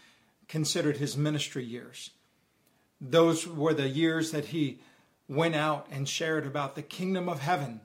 considered 0.47 0.97
his 0.97 1.17
ministry 1.17 1.63
years. 1.63 2.11
Those 2.99 3.47
were 3.47 3.73
the 3.73 3.87
years 3.87 4.31
that 4.31 4.45
he 4.45 4.81
went 5.29 5.55
out 5.55 5.87
and 5.91 6.07
shared 6.07 6.45
about 6.45 6.75
the 6.75 6.81
kingdom 6.81 7.29
of 7.29 7.39
heaven. 7.39 7.81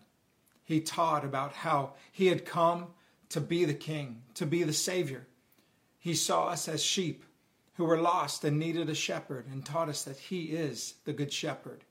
He 0.64 0.80
taught 0.80 1.24
about 1.24 1.52
how 1.52 1.94
he 2.10 2.26
had 2.26 2.44
come 2.44 2.88
to 3.30 3.40
be 3.40 3.64
the 3.64 3.74
king, 3.74 4.22
to 4.34 4.46
be 4.46 4.62
the 4.62 4.72
savior. 4.72 5.26
He 5.98 6.14
saw 6.14 6.48
us 6.48 6.68
as 6.68 6.82
sheep 6.82 7.24
who 7.74 7.84
were 7.84 8.00
lost 8.00 8.44
and 8.44 8.58
needed 8.58 8.88
a 8.90 8.94
shepherd 8.94 9.46
and 9.46 9.64
taught 9.64 9.88
us 9.88 10.04
that 10.04 10.18
he 10.18 10.46
is 10.46 10.94
the 11.04 11.12
good 11.12 11.32
shepherd. 11.32 11.84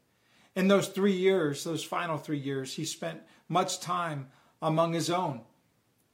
In 0.55 0.67
those 0.67 0.87
three 0.89 1.15
years, 1.15 1.63
those 1.63 1.83
final 1.83 2.17
three 2.17 2.37
years, 2.37 2.73
he 2.73 2.85
spent 2.85 3.21
much 3.47 3.79
time 3.79 4.27
among 4.61 4.93
his 4.93 5.09
own, 5.09 5.41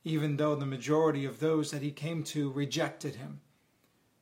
even 0.08 0.38
though 0.38 0.56
the 0.56 0.66
majority 0.66 1.26
of 1.26 1.40
those 1.40 1.72
that 1.72 1.82
he 1.82 1.92
came 1.92 2.24
to 2.24 2.50
rejected 2.52 3.16
him. 3.16 3.42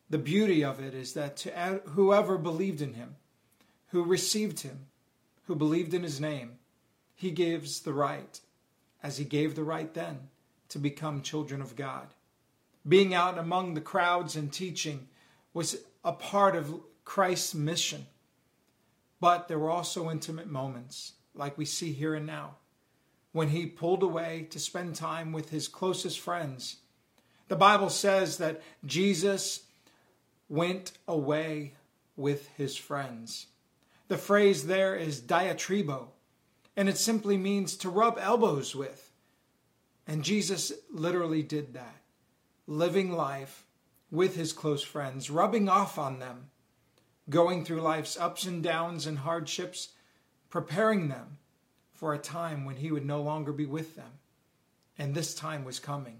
The 0.10 0.17
beauty 0.17 0.63
of 0.63 0.80
it 0.80 0.93
is 0.93 1.13
that 1.13 1.38
to 1.38 1.82
whoever 1.89 2.38
believed 2.38 2.82
in 2.82 2.93
him, 2.93 3.15
who 3.89 4.04
received 4.04 4.62
him, 4.62 4.88
who 5.45 5.56
believed 5.56 5.93
in 5.93 6.04
his 6.04 6.19
name, 6.19 6.58
he 7.13 7.30
gives 7.30 7.82
the 7.82 7.93
right, 7.93 8.39
as 9.04 9.17
he 9.17 9.26
gave 9.26 9.56
the 9.56 9.63
right 9.63 9.93
then, 9.93 10.30
to 10.69 10.80
become 10.80 11.21
children 11.21 11.62
of 11.62 11.76
God. 11.76 12.08
Being 12.88 13.13
out 13.13 13.38
among 13.38 13.74
the 13.74 13.82
crowds 13.82 14.36
and 14.36 14.52
teaching 14.52 15.08
was 15.54 15.78
a 16.04 16.12
part 16.12 16.56
of 16.56 16.82
Christ's 17.04 17.54
mission. 17.54 18.08
But 19.19 19.48
there 19.48 19.60
were 19.60 19.69
also 19.69 20.10
intimate 20.10 20.48
moments, 20.48 21.13
like 21.34 21.58
we 21.58 21.65
see 21.65 21.93
here 21.93 22.15
and 22.15 22.26
now, 22.26 22.56
when 23.36 23.50
he 23.50 23.65
pulled 23.65 24.02
away 24.02 24.48
to 24.50 24.58
spend 24.58 24.95
time 24.95 25.34
with 25.34 25.50
his 25.50 25.67
closest 25.67 26.21
friends. 26.21 26.78
The 27.50 27.58
Bible 27.58 27.89
says 27.89 28.38
that 28.38 28.62
Jesus 28.86 29.63
went 30.48 30.93
away 31.06 31.74
with 32.15 32.48
his 32.56 32.78
friends. 32.78 33.48
The 34.08 34.17
phrase 34.17 34.67
there 34.67 34.95
is 34.95 35.19
diatribo, 35.19 36.12
and 36.78 36.88
it 36.88 36.98
simply 36.98 37.36
means 37.36 37.76
to 37.76 37.89
rub 37.89 38.17
elbows 38.21 38.74
with. 38.74 39.12
And 40.08 40.24
Jesus 40.24 40.71
literally 40.89 41.43
did 41.43 41.74
that, 41.74 42.04
living 42.67 43.12
life 43.12 43.65
with 44.12 44.38
his 44.38 44.54
close 44.54 44.82
friends, 44.82 45.30
rubbing 45.30 45.67
off 45.67 46.00
on 46.00 46.19
them, 46.19 46.52
going 47.30 47.65
through 47.65 47.82
life's 47.82 48.17
ups 48.17 48.45
and 48.45 48.63
downs 48.63 49.06
and 49.06 49.17
hardships, 49.17 49.89
preparing 50.50 51.10
them 51.10 51.39
for 51.96 52.14
a 52.14 52.20
time 52.20 52.66
when 52.66 52.76
he 52.76 52.92
would 52.92 53.06
no 53.06 53.22
longer 53.22 53.52
be 53.52 53.66
with 53.66 53.96
them. 53.96 54.12
And 54.98 55.14
this 55.14 55.34
time 55.34 55.66
was 55.66 55.80
coming. 55.80 56.20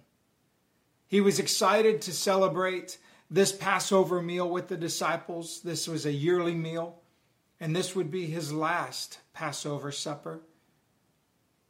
He 1.08 1.22
was 1.22 1.40
excited 1.40 2.02
to 2.02 2.12
celebrate 2.12 2.98
this 3.30 3.52
Passover 3.52 4.22
meal 4.22 4.50
with 4.50 4.68
the 4.68 4.78
disciples. 4.78 5.62
This 5.62 5.88
was 5.88 6.06
a 6.06 6.12
yearly 6.12 6.56
meal, 6.56 7.00
and 7.60 7.76
this 7.76 7.96
would 7.96 8.12
be 8.12 8.26
his 8.26 8.52
last 8.52 9.20
Passover 9.34 9.92
supper, 9.92 10.42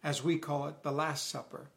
as 0.03 0.23
we 0.23 0.37
call 0.37 0.67
it, 0.67 0.83
the 0.83 0.91
Last 0.91 1.29
Supper. 1.29 1.67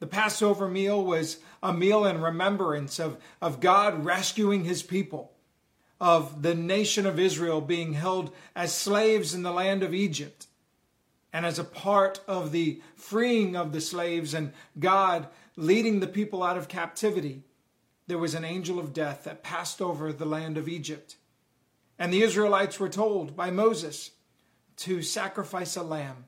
The 0.00 0.06
Passover 0.06 0.66
meal 0.66 1.04
was 1.04 1.38
a 1.62 1.72
meal 1.72 2.04
in 2.04 2.20
remembrance 2.20 2.98
of, 2.98 3.18
of 3.40 3.60
God 3.60 4.04
rescuing 4.04 4.64
his 4.64 4.82
people, 4.82 5.32
of 6.00 6.42
the 6.42 6.54
nation 6.54 7.06
of 7.06 7.18
Israel 7.18 7.60
being 7.60 7.92
held 7.92 8.32
as 8.56 8.74
slaves 8.74 9.34
in 9.34 9.42
the 9.42 9.52
land 9.52 9.82
of 9.82 9.92
Egypt. 9.92 10.46
And 11.32 11.46
as 11.46 11.58
a 11.58 11.64
part 11.64 12.20
of 12.26 12.52
the 12.52 12.80
freeing 12.96 13.56
of 13.56 13.72
the 13.72 13.80
slaves 13.80 14.34
and 14.34 14.52
God 14.78 15.28
leading 15.56 16.00
the 16.00 16.06
people 16.06 16.42
out 16.42 16.56
of 16.56 16.68
captivity, 16.68 17.42
there 18.06 18.18
was 18.18 18.34
an 18.34 18.44
angel 18.44 18.78
of 18.78 18.92
death 18.92 19.24
that 19.24 19.42
passed 19.42 19.80
over 19.80 20.12
the 20.12 20.24
land 20.24 20.58
of 20.58 20.68
Egypt. 20.68 21.16
And 21.98 22.12
the 22.12 22.22
Israelites 22.22 22.80
were 22.80 22.88
told 22.88 23.36
by 23.36 23.50
Moses 23.50 24.10
to 24.78 25.02
sacrifice 25.02 25.76
a 25.76 25.82
lamb, 25.82 26.24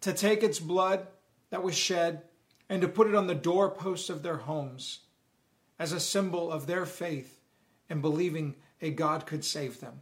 to 0.00 0.12
take 0.12 0.42
its 0.42 0.60
blood 0.60 1.06
that 1.50 1.62
was 1.62 1.74
shed, 1.76 2.22
and 2.68 2.80
to 2.80 2.88
put 2.88 3.08
it 3.08 3.14
on 3.14 3.26
the 3.26 3.34
doorposts 3.34 4.08
of 4.08 4.22
their 4.22 4.38
homes 4.38 5.00
as 5.78 5.92
a 5.92 6.00
symbol 6.00 6.50
of 6.50 6.66
their 6.66 6.86
faith 6.86 7.40
in 7.90 8.00
believing 8.00 8.54
a 8.80 8.90
God 8.90 9.26
could 9.26 9.44
save 9.44 9.80
them. 9.80 10.00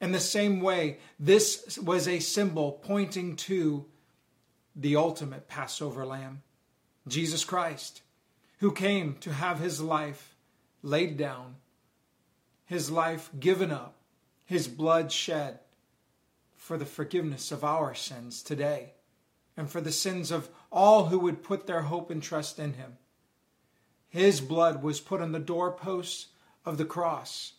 In 0.00 0.12
the 0.12 0.20
same 0.20 0.60
way, 0.60 0.98
this 1.18 1.78
was 1.78 2.06
a 2.06 2.20
symbol 2.20 2.72
pointing 2.72 3.36
to 3.36 3.86
the 4.74 4.96
ultimate 4.96 5.48
Passover 5.48 6.04
lamb, 6.04 6.42
Jesus 7.08 7.44
Christ 7.44 8.02
who 8.58 8.72
came 8.72 9.16
to 9.20 9.32
have 9.32 9.58
his 9.58 9.80
life 9.80 10.34
laid 10.82 11.16
down, 11.16 11.56
his 12.64 12.90
life 12.90 13.30
given 13.38 13.70
up, 13.70 13.96
his 14.44 14.68
blood 14.68 15.12
shed 15.12 15.58
for 16.54 16.78
the 16.78 16.86
forgiveness 16.86 17.52
of 17.52 17.64
our 17.64 17.94
sins 17.94 18.42
today 18.42 18.92
and 19.56 19.70
for 19.70 19.80
the 19.80 19.92
sins 19.92 20.30
of 20.30 20.48
all 20.70 21.06
who 21.06 21.18
would 21.18 21.42
put 21.42 21.66
their 21.66 21.82
hope 21.82 22.10
and 22.10 22.22
trust 22.22 22.58
in 22.58 22.74
him. 22.74 22.96
His 24.08 24.40
blood 24.40 24.82
was 24.82 25.00
put 25.00 25.20
on 25.20 25.32
the 25.32 25.38
doorposts 25.38 26.28
of 26.64 26.78
the 26.78 26.84
cross, 26.84 27.52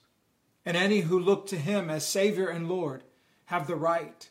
and 0.67 0.75
any 0.75 0.99
who 0.99 1.17
look 1.17 1.47
to 1.47 1.55
him 1.55 1.89
as 1.89 2.05
Savior 2.05 2.49
and 2.49 2.67
Lord 2.67 3.01
have 3.45 3.67
the 3.67 3.77
right 3.77 4.29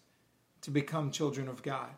to 0.60 0.70
become 0.70 1.10
children 1.10 1.48
of 1.48 1.62
God. 1.62 1.88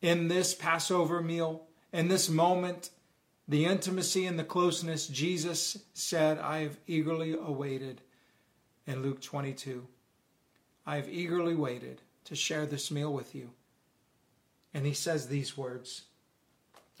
In 0.00 0.28
this 0.28 0.54
Passover 0.54 1.20
meal, 1.20 1.66
in 1.92 2.08
this 2.08 2.30
moment 2.30 2.88
the 3.46 3.66
intimacy 3.66 4.24
and 4.24 4.38
the 4.38 4.44
closeness 4.44 5.06
Jesus 5.06 5.76
said, 5.92 6.38
I 6.38 6.60
have 6.60 6.78
eagerly 6.86 7.34
awaited 7.34 8.00
in 8.86 9.02
Luke 9.02 9.20
22. 9.20 9.86
I 10.86 10.96
have 10.96 11.10
eagerly 11.10 11.54
waited 11.54 12.00
to 12.24 12.34
share 12.34 12.64
this 12.64 12.90
meal 12.90 13.12
with 13.12 13.34
you. 13.34 13.50
And 14.72 14.86
he 14.86 14.94
says 14.94 15.26
these 15.28 15.58
words, 15.58 16.04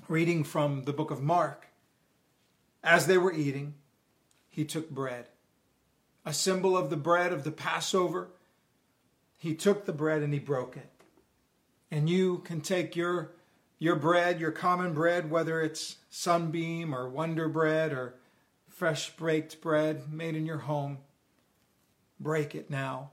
reading 0.06 0.44
from 0.44 0.82
the 0.82 0.92
book 0.92 1.10
of 1.10 1.22
Mark. 1.22 1.68
As 2.84 3.06
they 3.06 3.16
were 3.16 3.32
eating, 3.32 3.72
he 4.50 4.66
took 4.66 4.90
bread, 4.90 5.29
a 6.24 6.32
symbol 6.32 6.76
of 6.76 6.90
the 6.90 6.96
bread 6.96 7.32
of 7.32 7.44
the 7.44 7.50
Passover. 7.50 8.28
He 9.36 9.54
took 9.54 9.86
the 9.86 9.92
bread 9.92 10.22
and 10.22 10.32
he 10.32 10.38
broke 10.38 10.76
it. 10.76 10.90
And 11.90 12.08
you 12.08 12.38
can 12.38 12.60
take 12.60 12.94
your 12.94 13.32
your 13.78 13.96
bread, 13.96 14.38
your 14.38 14.52
common 14.52 14.92
bread, 14.92 15.30
whether 15.30 15.62
it's 15.62 15.96
sunbeam 16.10 16.94
or 16.94 17.08
wonder 17.08 17.48
bread 17.48 17.92
or 17.92 18.14
fresh 18.68 19.10
baked 19.16 19.60
bread 19.62 20.12
made 20.12 20.36
in 20.36 20.44
your 20.44 20.58
home, 20.58 20.98
break 22.20 22.54
it 22.54 22.70
now 22.70 23.10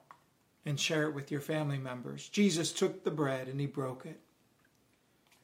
and 0.66 0.78
share 0.78 1.04
it 1.04 1.16
with 1.16 1.32
your 1.32 1.40
family 1.40 1.78
members. 1.78 2.28
Jesus 2.28 2.74
took 2.74 3.06
the 3.06 3.12
bread 3.12 3.48
and 3.48 3.60
he 3.62 3.66
broke 3.66 4.06
it. 4.06 4.20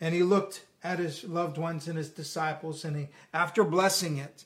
And 0.02 0.14
he 0.14 0.22
looked 0.22 0.66
at 0.84 1.00
his 1.00 1.24
loved 1.24 1.58
ones 1.58 1.88
and 1.88 1.98
his 1.98 2.10
disciples, 2.10 2.84
and 2.84 2.98
he, 2.98 3.08
after 3.34 3.64
blessing 3.64 4.18
it, 4.18 4.44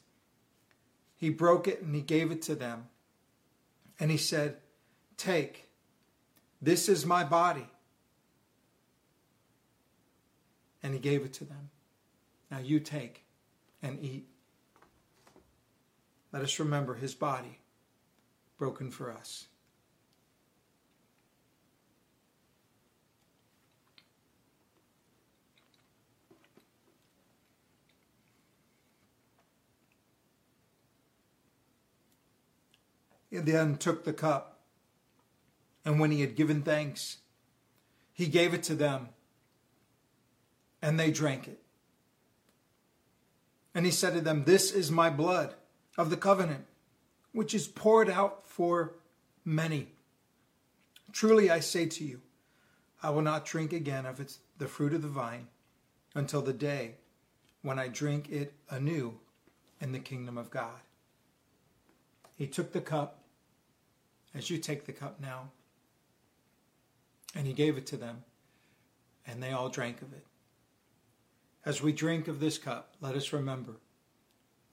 he 1.16 1.32
broke 1.32 1.68
it 1.68 1.82
and 1.82 1.96
he 1.96 2.02
gave 2.02 2.32
it 2.32 2.44
to 2.44 2.54
them. 2.54 2.90
And 4.00 4.12
he 4.12 4.18
said, 4.18 4.58
Take, 5.18 5.70
this 6.62 6.88
is 6.90 7.06
my 7.06 7.24
body 7.24 7.70
and 10.88 10.94
he 10.94 11.00
gave 11.02 11.26
it 11.26 11.34
to 11.34 11.44
them. 11.44 11.70
Now 12.50 12.60
you 12.60 12.80
take 12.80 13.26
and 13.82 14.02
eat. 14.02 14.30
Let 16.32 16.44
us 16.44 16.60
remember 16.60 16.96
his 16.96 17.14
body 17.14 17.60
broken 18.58 18.90
for 18.90 19.12
us. 19.12 19.48
He 33.30 33.38
then 33.38 33.78
took 33.78 34.04
the 34.04 34.14
cup, 34.14 34.60
and 35.84 36.00
when 36.00 36.12
he 36.12 36.22
had 36.22 36.36
given 36.36 36.62
thanks, 36.62 37.18
he 38.14 38.28
gave 38.28 38.54
it 38.54 38.64
to 38.64 38.76
them, 38.76 39.10
and 40.82 41.00
they 41.00 41.12
drank 41.12 41.48
it. 41.48 41.60
And 43.76 43.86
he 43.86 43.92
said 43.92 44.14
to 44.14 44.22
them, 44.22 44.46
This 44.46 44.72
is 44.72 44.90
my 44.90 45.10
blood 45.10 45.54
of 45.98 46.10
the 46.10 46.18
covenant, 46.18 46.66
which 47.32 47.54
is 47.54 47.68
poured 47.68 48.10
out 48.10 48.48
for 48.48 48.96
many. 49.46 49.90
Truly 51.12 51.50
I 51.50 51.60
say 51.60 51.86
to 51.86 52.04
you, 52.04 52.22
I 53.04 53.12
will 53.12 53.22
not 53.22 53.46
drink 53.46 53.74
again 53.74 54.06
of 54.06 54.20
its, 54.20 54.40
the 54.58 54.68
fruit 54.68 54.94
of 54.94 55.02
the 55.02 55.08
vine 55.08 55.48
until 56.16 56.42
the 56.42 56.54
day 56.54 56.96
when 57.62 57.78
I 57.78 57.88
drink 57.88 58.30
it 58.30 58.54
anew 58.70 59.20
in 59.80 59.92
the 59.92 60.00
kingdom 60.00 60.38
of 60.38 60.50
God. 60.50 60.80
He 62.38 62.48
took 62.48 62.72
the 62.72 62.82
cup, 62.82 63.24
as 64.34 64.50
you 64.50 64.60
take 64.60 64.86
the 64.86 64.94
cup 64.94 65.20
now, 65.20 65.50
and 67.36 67.48
he 67.48 67.54
gave 67.54 67.78
it 67.78 67.88
to 67.88 67.98
them, 67.98 68.24
and 69.26 69.42
they 69.42 69.52
all 69.52 69.70
drank 69.70 70.02
of 70.02 70.14
it. 70.14 70.26
As 71.66 71.82
we 71.82 71.92
drink 71.92 72.28
of 72.28 72.40
this 72.40 72.58
cup, 72.58 72.94
let 73.02 73.16
us 73.16 73.34
remember 73.34 73.78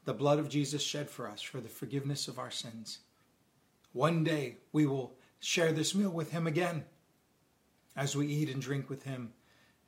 the 0.05 0.13
blood 0.13 0.39
of 0.39 0.51
Jesus 0.51 0.83
shed 0.83 1.09
for 1.09 1.27
us 1.27 1.41
for 1.41 1.61
the 1.61 1.69
forgiveness 1.69 2.29
of 2.29 2.39
our 2.39 2.51
sins. 2.51 2.99
One 3.93 4.23
day 4.23 4.59
we 4.71 4.85
will 4.85 5.15
share 5.41 5.73
this 5.73 5.95
meal 5.95 6.11
with 6.11 6.31
him 6.31 6.47
again 6.47 6.85
as 7.97 8.15
we 8.15 8.27
eat 8.27 8.51
and 8.51 8.61
drink 8.61 8.91
with 8.91 9.05
him 9.05 9.33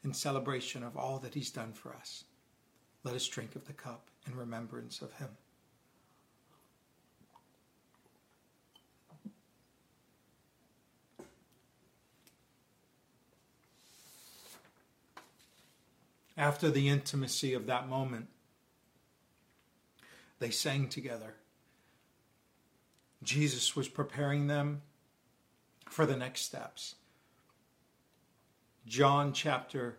in 0.03 0.15
celebration 0.15 0.83
of 0.83 0.97
all 0.97 1.19
that 1.19 1.35
he's 1.35 1.51
done 1.51 1.73
for 1.75 1.95
us. 1.95 2.25
Let 3.05 3.15
us 3.15 3.29
drink 3.29 3.55
of 3.55 3.67
the 3.67 3.73
cup 3.73 4.09
in 4.27 4.35
remembrance 4.35 5.03
of 5.03 5.13
him. 5.15 5.29
After 16.37 16.71
the 16.71 16.89
intimacy 16.89 17.55
of 17.55 17.67
that 17.67 17.89
moment, 17.89 18.29
they 20.39 20.51
sang 20.51 20.89
together. 20.89 21.35
Jesus 23.23 23.75
was 23.75 23.89
preparing 23.89 24.47
them 24.47 24.83
for 25.89 26.05
the 26.05 26.17
next 26.17 26.43
steps. 26.43 26.97
John 28.87 29.33
chapter 29.33 29.99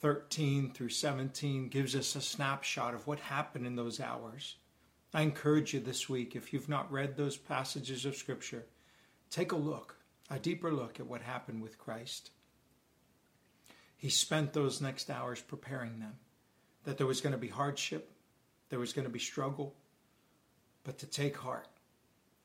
13 0.00 0.72
through 0.72 0.88
17 0.88 1.68
gives 1.68 1.94
us 1.94 2.14
a 2.16 2.20
snapshot 2.20 2.94
of 2.94 3.06
what 3.06 3.20
happened 3.20 3.66
in 3.66 3.76
those 3.76 4.00
hours. 4.00 4.56
I 5.12 5.22
encourage 5.22 5.74
you 5.74 5.80
this 5.80 6.08
week, 6.08 6.34
if 6.34 6.52
you've 6.52 6.68
not 6.68 6.90
read 6.90 7.16
those 7.16 7.36
passages 7.36 8.06
of 8.06 8.16
Scripture, 8.16 8.64
take 9.30 9.52
a 9.52 9.56
look, 9.56 9.96
a 10.30 10.38
deeper 10.38 10.72
look 10.72 10.98
at 10.98 11.06
what 11.06 11.22
happened 11.22 11.62
with 11.62 11.76
Christ. 11.76 12.30
He 14.02 14.08
spent 14.08 14.52
those 14.52 14.80
next 14.80 15.10
hours 15.10 15.40
preparing 15.40 16.00
them 16.00 16.14
that 16.82 16.98
there 16.98 17.06
was 17.06 17.20
going 17.20 17.34
to 17.34 17.38
be 17.38 17.46
hardship, 17.46 18.10
there 18.68 18.80
was 18.80 18.92
going 18.92 19.04
to 19.04 19.12
be 19.12 19.20
struggle, 19.20 19.76
but 20.82 20.98
to 20.98 21.06
take 21.06 21.36
heart, 21.36 21.68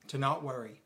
to 0.09 0.19
not 0.19 0.43
worry, 0.43 0.83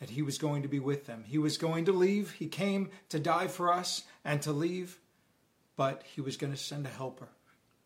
that 0.00 0.10
He 0.10 0.20
was 0.20 0.36
going 0.36 0.60
to 0.60 0.68
be 0.68 0.78
with 0.78 1.06
them. 1.06 1.24
He 1.26 1.38
was 1.38 1.56
going 1.56 1.86
to 1.86 1.92
leave. 1.92 2.32
He 2.32 2.48
came 2.48 2.90
to 3.08 3.18
die 3.18 3.46
for 3.46 3.72
us 3.72 4.02
and 4.26 4.42
to 4.42 4.52
leave, 4.52 4.98
but 5.74 6.02
He 6.14 6.20
was 6.20 6.36
going 6.36 6.52
to 6.52 6.58
send 6.58 6.84
a 6.84 6.90
helper, 6.90 7.30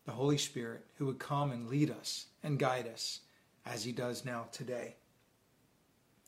the 0.03 0.11
Holy 0.11 0.37
Spirit, 0.37 0.85
who 0.97 1.05
would 1.05 1.19
come 1.19 1.53
and 1.53 1.69
lead 1.69 1.89
us 1.89 2.25
and 2.43 2.59
guide 2.59 2.89
us 2.89 3.21
as 3.65 3.85
He 3.85 3.93
does 3.93 4.25
now 4.25 4.47
today. 4.51 4.97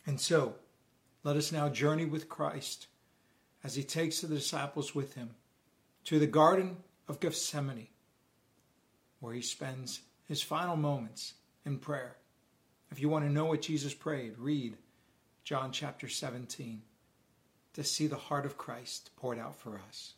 And 0.08 0.22
so, 0.22 0.56
let 1.26 1.36
us 1.36 1.52
now 1.52 1.68
journey 1.68 2.06
with 2.06 2.30
Christ 2.30 2.88
as 3.62 3.76
He 3.76 3.84
takes 3.84 4.22
the 4.22 4.28
disciples 4.28 4.96
with 4.96 5.16
Him 5.16 5.32
to 6.06 6.20
the 6.20 6.28
Garden 6.28 6.78
of 7.08 7.20
Gethsemane, 7.20 7.88
where 9.20 9.34
he 9.34 9.42
spends 9.42 10.02
his 10.28 10.42
final 10.42 10.76
moments 10.76 11.34
in 11.66 11.78
prayer. 11.78 12.18
If 12.92 13.00
you 13.00 13.10
want 13.10 13.26
to 13.26 13.32
know 13.32 13.46
what 13.46 13.62
Jesus 13.62 13.94
prayed, 13.94 14.38
read 14.38 14.78
John 15.44 15.72
chapter 15.72 16.08
17 16.08 16.82
to 17.74 17.84
see 17.84 18.08
the 18.08 18.16
heart 18.16 18.46
of 18.46 18.58
Christ 18.58 19.12
poured 19.16 19.40
out 19.40 19.56
for 19.56 19.80
us. 19.88 20.14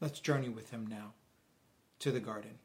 Let's 0.00 0.20
journey 0.20 0.48
with 0.48 0.70
him 0.70 0.86
now 0.86 1.12
to 2.00 2.10
the 2.10 2.20
garden. 2.20 2.58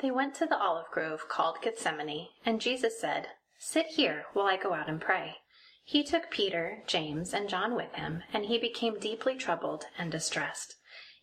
They 0.00 0.10
went 0.10 0.34
to 0.36 0.46
the 0.46 0.58
olive 0.58 0.90
grove 0.90 1.28
called 1.28 1.58
Gethsemane, 1.62 2.28
and 2.44 2.60
Jesus 2.60 3.00
said, 3.00 3.28
Sit 3.58 3.86
here 3.86 4.24
while 4.32 4.46
I 4.46 4.56
go 4.56 4.74
out 4.74 4.88
and 4.88 5.00
pray. 5.00 5.36
He 5.84 6.04
took 6.04 6.30
Peter, 6.30 6.82
James, 6.86 7.34
and 7.34 7.48
John 7.48 7.74
with 7.74 7.94
him, 7.94 8.22
and 8.32 8.46
he 8.46 8.58
became 8.58 8.98
deeply 8.98 9.34
troubled 9.34 9.86
and 9.98 10.12
distressed. 10.12 10.76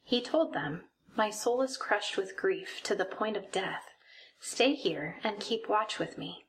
He 0.04 0.22
told 0.22 0.54
them, 0.54 0.90
My 1.16 1.30
soul 1.30 1.62
is 1.62 1.78
crushed 1.78 2.18
with 2.18 2.36
grief 2.36 2.82
to 2.84 2.94
the 2.94 3.06
point 3.06 3.38
of 3.38 3.52
death. 3.52 3.90
Stay 4.40 4.74
here 4.74 5.20
and 5.24 5.40
keep 5.40 5.70
watch 5.70 5.98
with 5.98 6.18
me. 6.18 6.46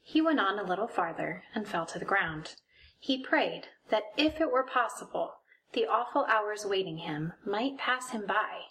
He 0.00 0.20
went 0.20 0.40
on 0.40 0.58
a 0.58 0.62
little 0.62 0.88
farther 0.88 1.44
and 1.54 1.66
fell 1.66 1.84
to 1.86 1.98
the 1.98 2.04
ground. 2.04 2.54
He 2.98 3.22
prayed 3.22 3.68
that 3.90 4.04
if 4.16 4.40
it 4.40 4.50
were 4.50 4.64
possible, 4.64 5.34
the 5.72 5.86
awful 5.86 6.24
hours 6.24 6.64
waiting 6.64 6.98
him 6.98 7.34
might 7.44 7.78
pass 7.78 8.10
him 8.10 8.24
by. 8.26 8.62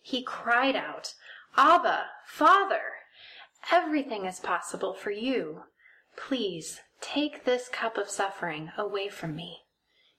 He 0.00 0.22
cried 0.22 0.76
out, 0.76 1.14
Abba, 1.56 2.06
Father, 2.24 2.94
everything 3.70 4.24
is 4.24 4.40
possible 4.40 4.94
for 4.94 5.10
you. 5.10 5.64
Please 6.16 6.80
Take 7.00 7.44
this 7.44 7.68
cup 7.68 7.96
of 7.96 8.10
suffering 8.10 8.72
away 8.76 9.08
from 9.08 9.36
me. 9.36 9.64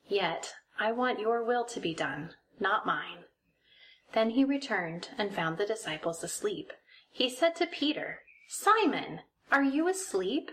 Yet 0.07 0.53
I 0.79 0.91
want 0.91 1.19
your 1.19 1.43
will 1.43 1.65
to 1.65 1.79
be 1.79 1.93
done, 1.93 2.31
not 2.59 2.85
mine. 2.85 3.25
Then 4.13 4.31
he 4.31 4.43
returned 4.43 5.09
and 5.17 5.33
found 5.33 5.57
the 5.57 5.65
disciples 5.65 6.23
asleep. 6.23 6.71
He 7.11 7.29
said 7.29 7.55
to 7.57 7.67
Peter, 7.67 8.19
Simon, 8.47 9.21
are 9.51 9.63
you 9.63 9.87
asleep? 9.87 10.51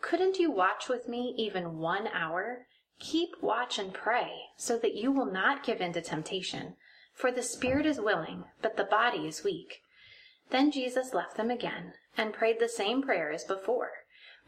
Couldn't 0.00 0.38
you 0.38 0.50
watch 0.50 0.88
with 0.88 1.08
me 1.08 1.34
even 1.38 1.78
one 1.78 2.08
hour? 2.08 2.66
Keep 2.98 3.42
watch 3.42 3.78
and 3.78 3.94
pray, 3.94 4.32
so 4.56 4.76
that 4.78 4.94
you 4.94 5.10
will 5.10 5.30
not 5.30 5.64
give 5.64 5.80
in 5.80 5.92
to 5.94 6.02
temptation. 6.02 6.76
For 7.14 7.32
the 7.32 7.42
spirit 7.42 7.86
is 7.86 8.00
willing, 8.00 8.44
but 8.60 8.76
the 8.76 8.84
body 8.84 9.26
is 9.26 9.44
weak. 9.44 9.82
Then 10.50 10.70
Jesus 10.70 11.14
left 11.14 11.36
them 11.36 11.50
again 11.50 11.94
and 12.16 12.32
prayed 12.32 12.58
the 12.58 12.68
same 12.68 13.02
prayer 13.02 13.30
as 13.30 13.44
before. 13.44 13.90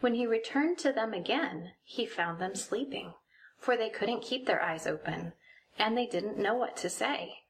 When 0.02 0.14
he 0.14 0.26
returned 0.26 0.78
to 0.78 0.92
them 0.92 1.14
again, 1.14 1.74
he 1.84 2.06
found 2.06 2.40
them 2.40 2.56
sleeping, 2.56 3.14
for 3.56 3.76
they 3.76 3.88
couldn't 3.88 4.22
keep 4.22 4.46
their 4.46 4.60
eyes 4.60 4.84
open, 4.84 5.32
and 5.78 5.96
they 5.96 6.06
didn't 6.06 6.36
know 6.36 6.54
what 6.54 6.76
to 6.78 6.90
say. 6.90 7.44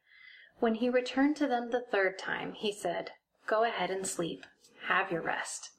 When 0.59 0.75
he 0.75 0.91
returned 0.91 1.35
to 1.37 1.47
them 1.47 1.71
the 1.71 1.81
third 1.81 2.19
time, 2.19 2.53
he 2.53 2.71
said, 2.71 3.13
Go 3.47 3.65
ahead 3.65 3.91
and 3.91 4.07
sleep. 4.07 4.45
Have 4.83 5.11
your 5.11 5.23
rest. 5.23 5.71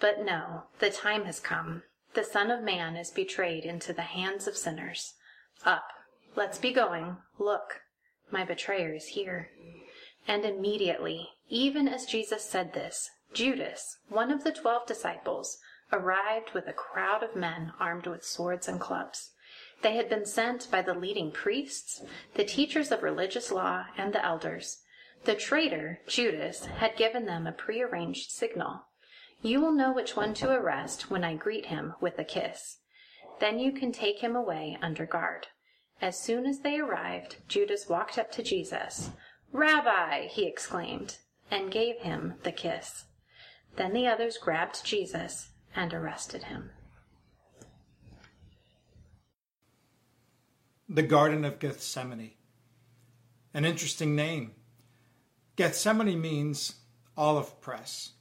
But 0.00 0.24
no, 0.24 0.64
the 0.80 0.90
time 0.90 1.26
has 1.26 1.38
come. 1.38 1.84
The 2.12 2.24
Son 2.24 2.50
of 2.50 2.64
Man 2.64 2.96
is 2.96 3.12
betrayed 3.12 3.64
into 3.64 3.92
the 3.92 4.02
hands 4.02 4.48
of 4.48 4.56
sinners. 4.56 5.14
Up, 5.64 5.86
let's 6.34 6.58
be 6.58 6.72
going. 6.72 7.18
Look, 7.38 7.82
my 8.32 8.44
betrayer 8.44 8.92
is 8.94 9.06
here. 9.06 9.50
And 10.26 10.44
immediately, 10.44 11.28
even 11.48 11.86
as 11.86 12.04
Jesus 12.04 12.42
said 12.44 12.72
this, 12.72 13.10
Judas, 13.32 13.98
one 14.08 14.32
of 14.32 14.42
the 14.42 14.52
twelve 14.52 14.86
disciples, 14.86 15.58
arrived 15.92 16.50
with 16.52 16.66
a 16.68 16.72
crowd 16.72 17.22
of 17.22 17.34
men 17.34 17.72
armed 17.80 18.06
with 18.06 18.24
swords 18.24 18.68
and 18.68 18.80
clubs. 18.80 19.32
They 19.82 19.96
had 19.96 20.08
been 20.08 20.26
sent 20.26 20.70
by 20.70 20.82
the 20.82 20.94
leading 20.94 21.30
priests, 21.30 22.02
the 22.34 22.44
teachers 22.44 22.90
of 22.90 23.02
religious 23.02 23.50
law, 23.50 23.86
and 23.96 24.12
the 24.12 24.24
elders. 24.24 24.82
The 25.24 25.34
traitor, 25.34 26.00
Judas, 26.06 26.66
had 26.66 26.96
given 26.96 27.26
them 27.26 27.46
a 27.46 27.52
prearranged 27.52 28.30
signal. 28.30 28.86
You 29.40 29.60
will 29.60 29.72
know 29.72 29.92
which 29.92 30.16
one 30.16 30.34
to 30.34 30.50
arrest 30.50 31.10
when 31.10 31.24
I 31.24 31.36
greet 31.36 31.66
him 31.66 31.94
with 32.00 32.18
a 32.18 32.24
kiss. 32.24 32.78
Then 33.40 33.58
you 33.58 33.72
can 33.72 33.92
take 33.92 34.18
him 34.18 34.34
away 34.34 34.78
under 34.82 35.06
guard. 35.06 35.46
As 36.00 36.18
soon 36.20 36.44
as 36.44 36.60
they 36.60 36.78
arrived, 36.78 37.36
Judas 37.48 37.88
walked 37.88 38.18
up 38.18 38.30
to 38.32 38.42
Jesus. 38.42 39.10
Rabbi, 39.52 40.26
he 40.26 40.46
exclaimed, 40.46 41.18
and 41.50 41.70
gave 41.70 42.00
him 42.00 42.34
the 42.42 42.52
kiss. 42.52 43.04
Then 43.76 43.92
the 43.92 44.06
others 44.06 44.38
grabbed 44.38 44.84
Jesus 44.84 45.50
and 45.74 45.92
arrested 45.94 46.44
him. 46.44 46.70
The 50.88 51.02
Garden 51.02 51.44
of 51.44 51.58
Gethsemane. 51.58 52.32
An 53.52 53.64
interesting 53.64 54.16
name. 54.16 54.52
Gethsemane 55.56 56.20
means 56.20 56.76
olive 57.16 57.60
press. 57.60 58.12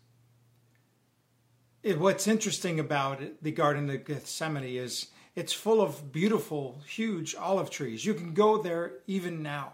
It, 1.84 2.00
what's 2.00 2.28
interesting 2.28 2.80
about 2.80 3.22
it, 3.22 3.42
the 3.44 3.52
Garden 3.52 3.90
of 3.90 4.04
Gethsemane 4.04 4.64
is 4.76 5.08
it's 5.36 5.54
full 5.54 5.82
of 5.82 6.12
beautiful, 6.12 6.82
huge 6.88 7.36
olive 7.36 7.70
trees. 7.70 8.04
You 8.04 8.16
can 8.16 8.34
go 8.34 8.62
there 8.62 8.94
even 9.06 9.44
now. 9.44 9.74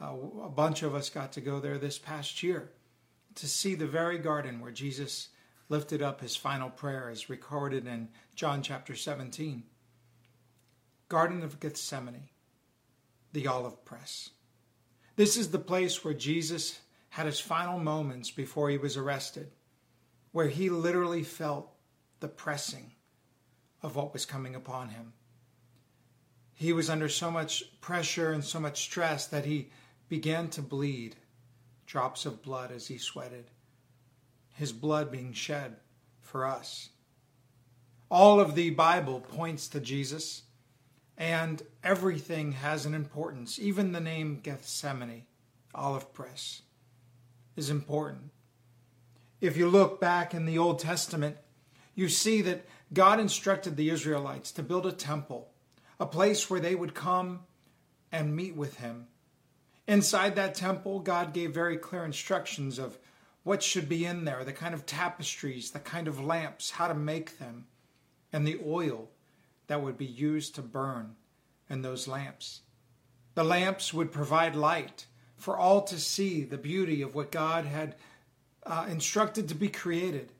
Uh, 0.00 0.14
a 0.44 0.48
bunch 0.48 0.82
of 0.82 0.94
us 0.94 1.08
got 1.08 1.32
to 1.32 1.40
go 1.40 1.58
there 1.58 1.78
this 1.78 1.98
past 1.98 2.42
year 2.42 2.70
to 3.34 3.48
see 3.48 3.74
the 3.74 3.86
very 3.86 4.18
garden 4.18 4.60
where 4.60 4.72
Jesus 4.72 5.28
lifted 5.70 6.02
up 6.02 6.20
his 6.20 6.36
final 6.36 6.68
prayer, 6.68 7.08
as 7.08 7.30
recorded 7.30 7.86
in 7.86 8.08
John 8.34 8.60
chapter 8.60 8.94
17. 8.94 9.62
Garden 11.08 11.42
of 11.42 11.60
Gethsemane, 11.60 12.28
the 13.32 13.46
olive 13.46 13.84
press. 13.84 14.30
This 15.16 15.36
is 15.36 15.50
the 15.50 15.58
place 15.58 16.04
where 16.04 16.12
Jesus 16.12 16.80
had 17.10 17.26
his 17.26 17.40
final 17.40 17.78
moments 17.78 18.30
before 18.30 18.68
he 18.68 18.78
was 18.78 18.96
arrested, 18.96 19.50
where 20.32 20.48
he 20.48 20.68
literally 20.68 21.22
felt 21.22 21.72
the 22.18 22.28
pressing 22.28 22.92
of 23.82 23.96
what 23.96 24.12
was 24.12 24.26
coming 24.26 24.54
upon 24.54 24.90
him. 24.90 25.12
He 26.54 26.72
was 26.72 26.90
under 26.90 27.08
so 27.08 27.30
much 27.30 27.62
pressure 27.80 28.32
and 28.32 28.44
so 28.44 28.60
much 28.60 28.82
stress 28.82 29.26
that 29.28 29.46
he 29.46 29.70
began 30.08 30.48
to 30.50 30.62
bleed 30.62 31.16
drops 31.86 32.26
of 32.26 32.42
blood 32.42 32.70
as 32.70 32.88
he 32.88 32.98
sweated, 32.98 33.50
his 34.60 34.72
blood 34.72 35.10
being 35.10 35.32
shed 35.32 35.74
for 36.20 36.44
us. 36.44 36.90
All 38.10 38.40
of 38.40 38.54
the 38.54 38.68
Bible 38.68 39.20
points 39.20 39.68
to 39.68 39.80
Jesus, 39.80 40.42
and 41.16 41.62
everything 41.82 42.52
has 42.52 42.84
an 42.84 42.92
importance. 42.92 43.58
Even 43.58 43.92
the 43.92 44.00
name 44.00 44.40
Gethsemane, 44.42 45.24
olive 45.74 46.12
press, 46.12 46.60
is 47.56 47.70
important. 47.70 48.32
If 49.40 49.56
you 49.56 49.66
look 49.66 49.98
back 49.98 50.34
in 50.34 50.44
the 50.44 50.58
Old 50.58 50.78
Testament, 50.78 51.38
you 51.94 52.10
see 52.10 52.42
that 52.42 52.66
God 52.92 53.18
instructed 53.18 53.78
the 53.78 53.88
Israelites 53.88 54.52
to 54.52 54.62
build 54.62 54.84
a 54.84 54.92
temple, 54.92 55.48
a 55.98 56.04
place 56.04 56.50
where 56.50 56.60
they 56.60 56.74
would 56.74 56.94
come 56.94 57.44
and 58.12 58.36
meet 58.36 58.54
with 58.54 58.76
Him. 58.76 59.06
Inside 59.88 60.36
that 60.36 60.54
temple, 60.54 60.98
God 61.00 61.32
gave 61.32 61.54
very 61.54 61.78
clear 61.78 62.04
instructions 62.04 62.78
of 62.78 62.98
what 63.42 63.62
should 63.62 63.88
be 63.88 64.04
in 64.04 64.24
there, 64.24 64.44
the 64.44 64.52
kind 64.52 64.74
of 64.74 64.86
tapestries, 64.86 65.70
the 65.70 65.78
kind 65.78 66.08
of 66.08 66.22
lamps, 66.22 66.72
how 66.72 66.88
to 66.88 66.94
make 66.94 67.38
them, 67.38 67.66
and 68.32 68.46
the 68.46 68.60
oil 68.66 69.08
that 69.66 69.82
would 69.82 69.96
be 69.96 70.06
used 70.06 70.54
to 70.54 70.62
burn 70.62 71.16
in 71.68 71.82
those 71.82 72.06
lamps. 72.06 72.60
The 73.34 73.44
lamps 73.44 73.94
would 73.94 74.12
provide 74.12 74.54
light 74.54 75.06
for 75.36 75.56
all 75.56 75.82
to 75.82 75.98
see 75.98 76.44
the 76.44 76.58
beauty 76.58 77.00
of 77.00 77.14
what 77.14 77.30
God 77.30 77.64
had 77.64 77.94
uh, 78.66 78.86
instructed 78.90 79.48
to 79.48 79.54
be 79.54 79.68
created 79.68 80.32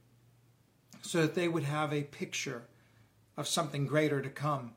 so 1.00 1.22
that 1.22 1.34
they 1.34 1.48
would 1.48 1.62
have 1.62 1.92
a 1.92 2.02
picture 2.02 2.64
of 3.36 3.48
something 3.48 3.86
greater 3.86 4.20
to 4.20 4.28
come. 4.28 4.72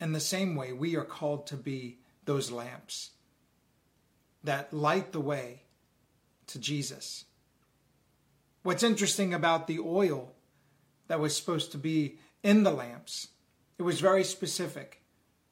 In 0.00 0.12
the 0.12 0.20
same 0.20 0.56
way, 0.56 0.72
we 0.72 0.96
are 0.96 1.04
called 1.04 1.46
to 1.48 1.56
be 1.56 1.98
those 2.24 2.50
lamps 2.50 3.10
that 4.42 4.72
light 4.72 5.12
the 5.12 5.20
way 5.20 5.61
to 6.48 6.58
Jesus. 6.58 7.24
What's 8.62 8.82
interesting 8.82 9.34
about 9.34 9.66
the 9.66 9.80
oil 9.80 10.32
that 11.08 11.20
was 11.20 11.36
supposed 11.36 11.72
to 11.72 11.78
be 11.78 12.18
in 12.42 12.62
the 12.62 12.70
lamps, 12.70 13.28
it 13.78 13.82
was 13.82 14.00
very 14.00 14.24
specific. 14.24 15.02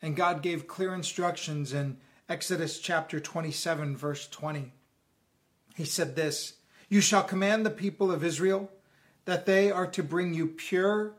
And 0.03 0.16
God 0.16 0.42
gave 0.42 0.66
clear 0.66 0.94
instructions 0.94 1.72
in 1.72 1.98
Exodus 2.29 2.79
chapter 2.79 3.20
27, 3.20 3.96
verse 3.96 4.29
20. 4.29 4.72
He 5.74 5.85
said 5.85 6.16
this 6.16 6.55
You 6.88 7.00
shall 7.00 7.24
command 7.24 7.66
the 7.66 7.70
people 7.70 8.11
of 8.11 8.24
Israel 8.24 8.70
that 9.24 9.46
they 9.46 9.70
are 9.70 9.87
to 9.88 10.03
bring 10.03 10.33
you 10.35 10.46
pure, 10.46 11.14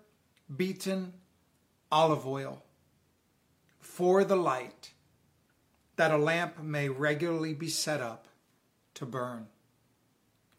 beaten 0.55 1.13
olive 1.91 2.25
oil 2.25 2.63
for 3.79 4.23
the 4.23 4.35
light, 4.35 4.93
that 5.97 6.11
a 6.11 6.17
lamp 6.17 6.63
may 6.63 6.87
regularly 6.87 7.53
be 7.53 7.67
set 7.67 8.01
up 8.01 8.27
to 8.93 9.05
burn. 9.05 9.47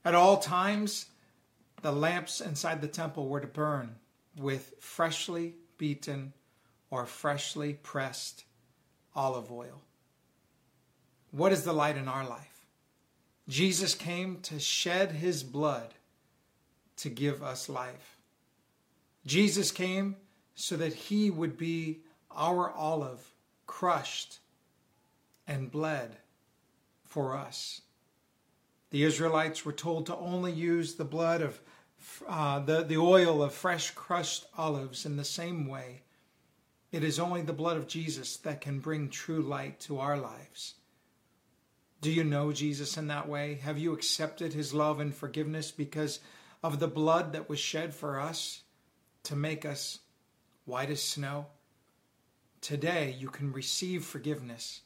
At 0.04 0.14
all 0.14 0.38
times, 0.38 1.06
the 1.82 1.92
lamps 1.92 2.40
inside 2.40 2.80
the 2.80 2.88
temple 2.88 3.28
were 3.28 3.40
to 3.40 3.46
burn 3.46 3.96
with 4.36 4.74
freshly 4.80 5.54
beaten 5.78 6.32
or 6.90 7.06
freshly 7.06 7.74
pressed 7.74 8.44
olive 9.14 9.50
oil. 9.50 9.82
What 11.30 11.52
is 11.52 11.64
the 11.64 11.72
light 11.72 11.96
in 11.96 12.08
our 12.08 12.28
life? 12.28 12.66
Jesus 13.48 13.94
came 13.94 14.40
to 14.42 14.58
shed 14.60 15.12
his 15.12 15.42
blood 15.42 15.94
to 16.98 17.08
give 17.08 17.42
us 17.42 17.68
life. 17.68 18.18
Jesus 19.26 19.70
came 19.70 20.16
so 20.54 20.76
that 20.76 20.92
he 20.92 21.30
would 21.30 21.56
be 21.56 22.00
our 22.30 22.70
olive, 22.70 23.32
crushed 23.66 24.38
and 25.46 25.70
bled 25.70 26.16
for 27.04 27.36
us. 27.36 27.80
The 28.92 29.02
Israelites 29.02 29.64
were 29.64 29.72
told 29.72 30.06
to 30.06 30.16
only 30.16 30.52
use 30.52 30.94
the 30.94 31.04
blood 31.04 31.42
of 31.42 31.60
uh, 32.28 32.60
the, 32.60 32.84
the 32.84 32.98
oil 32.98 33.42
of 33.42 33.52
fresh 33.52 33.90
crushed 33.90 34.46
olives 34.56 35.04
in 35.04 35.16
the 35.16 35.24
same 35.24 35.66
way. 35.66 36.02
It 36.92 37.02
is 37.02 37.18
only 37.18 37.42
the 37.42 37.52
blood 37.52 37.76
of 37.76 37.88
Jesus 37.88 38.36
that 38.38 38.60
can 38.60 38.78
bring 38.78 39.08
true 39.08 39.42
light 39.42 39.80
to 39.80 39.98
our 39.98 40.16
lives. 40.16 40.74
Do 42.00 42.12
you 42.12 42.22
know 42.22 42.52
Jesus 42.52 42.96
in 42.96 43.08
that 43.08 43.28
way? 43.28 43.54
Have 43.64 43.78
you 43.78 43.92
accepted 43.92 44.52
his 44.52 44.72
love 44.72 45.00
and 45.00 45.12
forgiveness 45.12 45.72
because 45.72 46.20
of 46.62 46.78
the 46.78 46.88
blood 46.88 47.32
that 47.32 47.48
was 47.48 47.58
shed 47.58 47.92
for 47.92 48.20
us 48.20 48.62
to 49.24 49.36
make 49.36 49.64
us 49.64 49.98
white 50.64 50.90
as 50.90 51.02
snow. 51.02 51.46
Today, 52.60 53.16
you 53.18 53.28
can 53.28 53.52
receive 53.52 54.04
forgiveness 54.04 54.82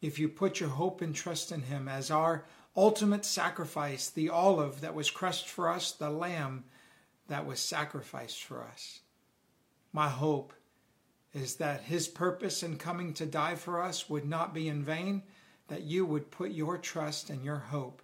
if 0.00 0.18
you 0.18 0.28
put 0.28 0.60
your 0.60 0.68
hope 0.68 1.00
and 1.00 1.14
trust 1.14 1.50
in 1.50 1.62
Him 1.62 1.88
as 1.88 2.10
our 2.10 2.44
ultimate 2.78 3.24
sacrifice, 3.24 4.08
the 4.08 4.30
olive 4.30 4.82
that 4.82 4.94
was 4.94 5.10
crushed 5.10 5.48
for 5.48 5.68
us, 5.68 5.90
the 5.90 6.10
lamb 6.10 6.64
that 7.26 7.44
was 7.44 7.58
sacrificed 7.58 8.44
for 8.44 8.62
us. 8.62 9.00
My 9.92 10.08
hope 10.08 10.52
is 11.34 11.56
that 11.56 11.82
His 11.82 12.06
purpose 12.06 12.62
in 12.62 12.76
coming 12.76 13.12
to 13.14 13.26
die 13.26 13.56
for 13.56 13.82
us 13.82 14.08
would 14.08 14.24
not 14.24 14.54
be 14.54 14.68
in 14.68 14.84
vain, 14.84 15.24
that 15.66 15.82
you 15.82 16.06
would 16.06 16.30
put 16.30 16.52
your 16.52 16.78
trust 16.78 17.30
and 17.30 17.44
your 17.44 17.58
hope 17.58 18.00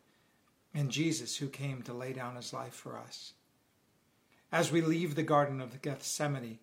in 0.74 0.90
Jesus 0.90 1.36
who 1.36 1.48
came 1.48 1.80
to 1.82 1.94
lay 1.94 2.12
down 2.12 2.34
his 2.34 2.52
life 2.52 2.74
for 2.74 2.98
us. 2.98 3.34
As 4.50 4.72
we 4.72 4.80
leave 4.80 5.14
the 5.14 5.22
Garden 5.22 5.60
of 5.60 5.80
Gethsemane, 5.80 6.58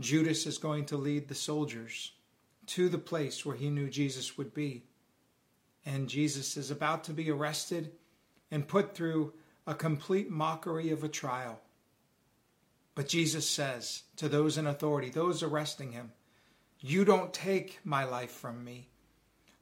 Judas 0.00 0.46
is 0.46 0.58
going 0.58 0.86
to 0.86 0.96
lead 0.96 1.28
the 1.28 1.34
soldiers 1.34 2.12
to 2.66 2.88
the 2.88 2.98
place 2.98 3.44
where 3.44 3.56
he 3.56 3.70
knew 3.70 3.90
Jesus 3.90 4.38
would 4.38 4.54
be. 4.54 4.84
And 5.84 6.08
Jesus 6.08 6.56
is 6.56 6.70
about 6.70 7.04
to 7.04 7.12
be 7.12 7.30
arrested 7.30 7.92
and 8.50 8.68
put 8.68 8.94
through 8.94 9.32
a 9.66 9.74
complete 9.74 10.30
mockery 10.30 10.90
of 10.90 11.02
a 11.02 11.08
trial. 11.08 11.60
But 12.94 13.08
Jesus 13.08 13.48
says 13.48 14.02
to 14.16 14.28
those 14.28 14.58
in 14.58 14.66
authority, 14.66 15.10
those 15.10 15.42
arresting 15.42 15.92
him, 15.92 16.12
You 16.80 17.04
don't 17.04 17.32
take 17.32 17.80
my 17.84 18.04
life 18.04 18.30
from 18.30 18.64
me. 18.64 18.88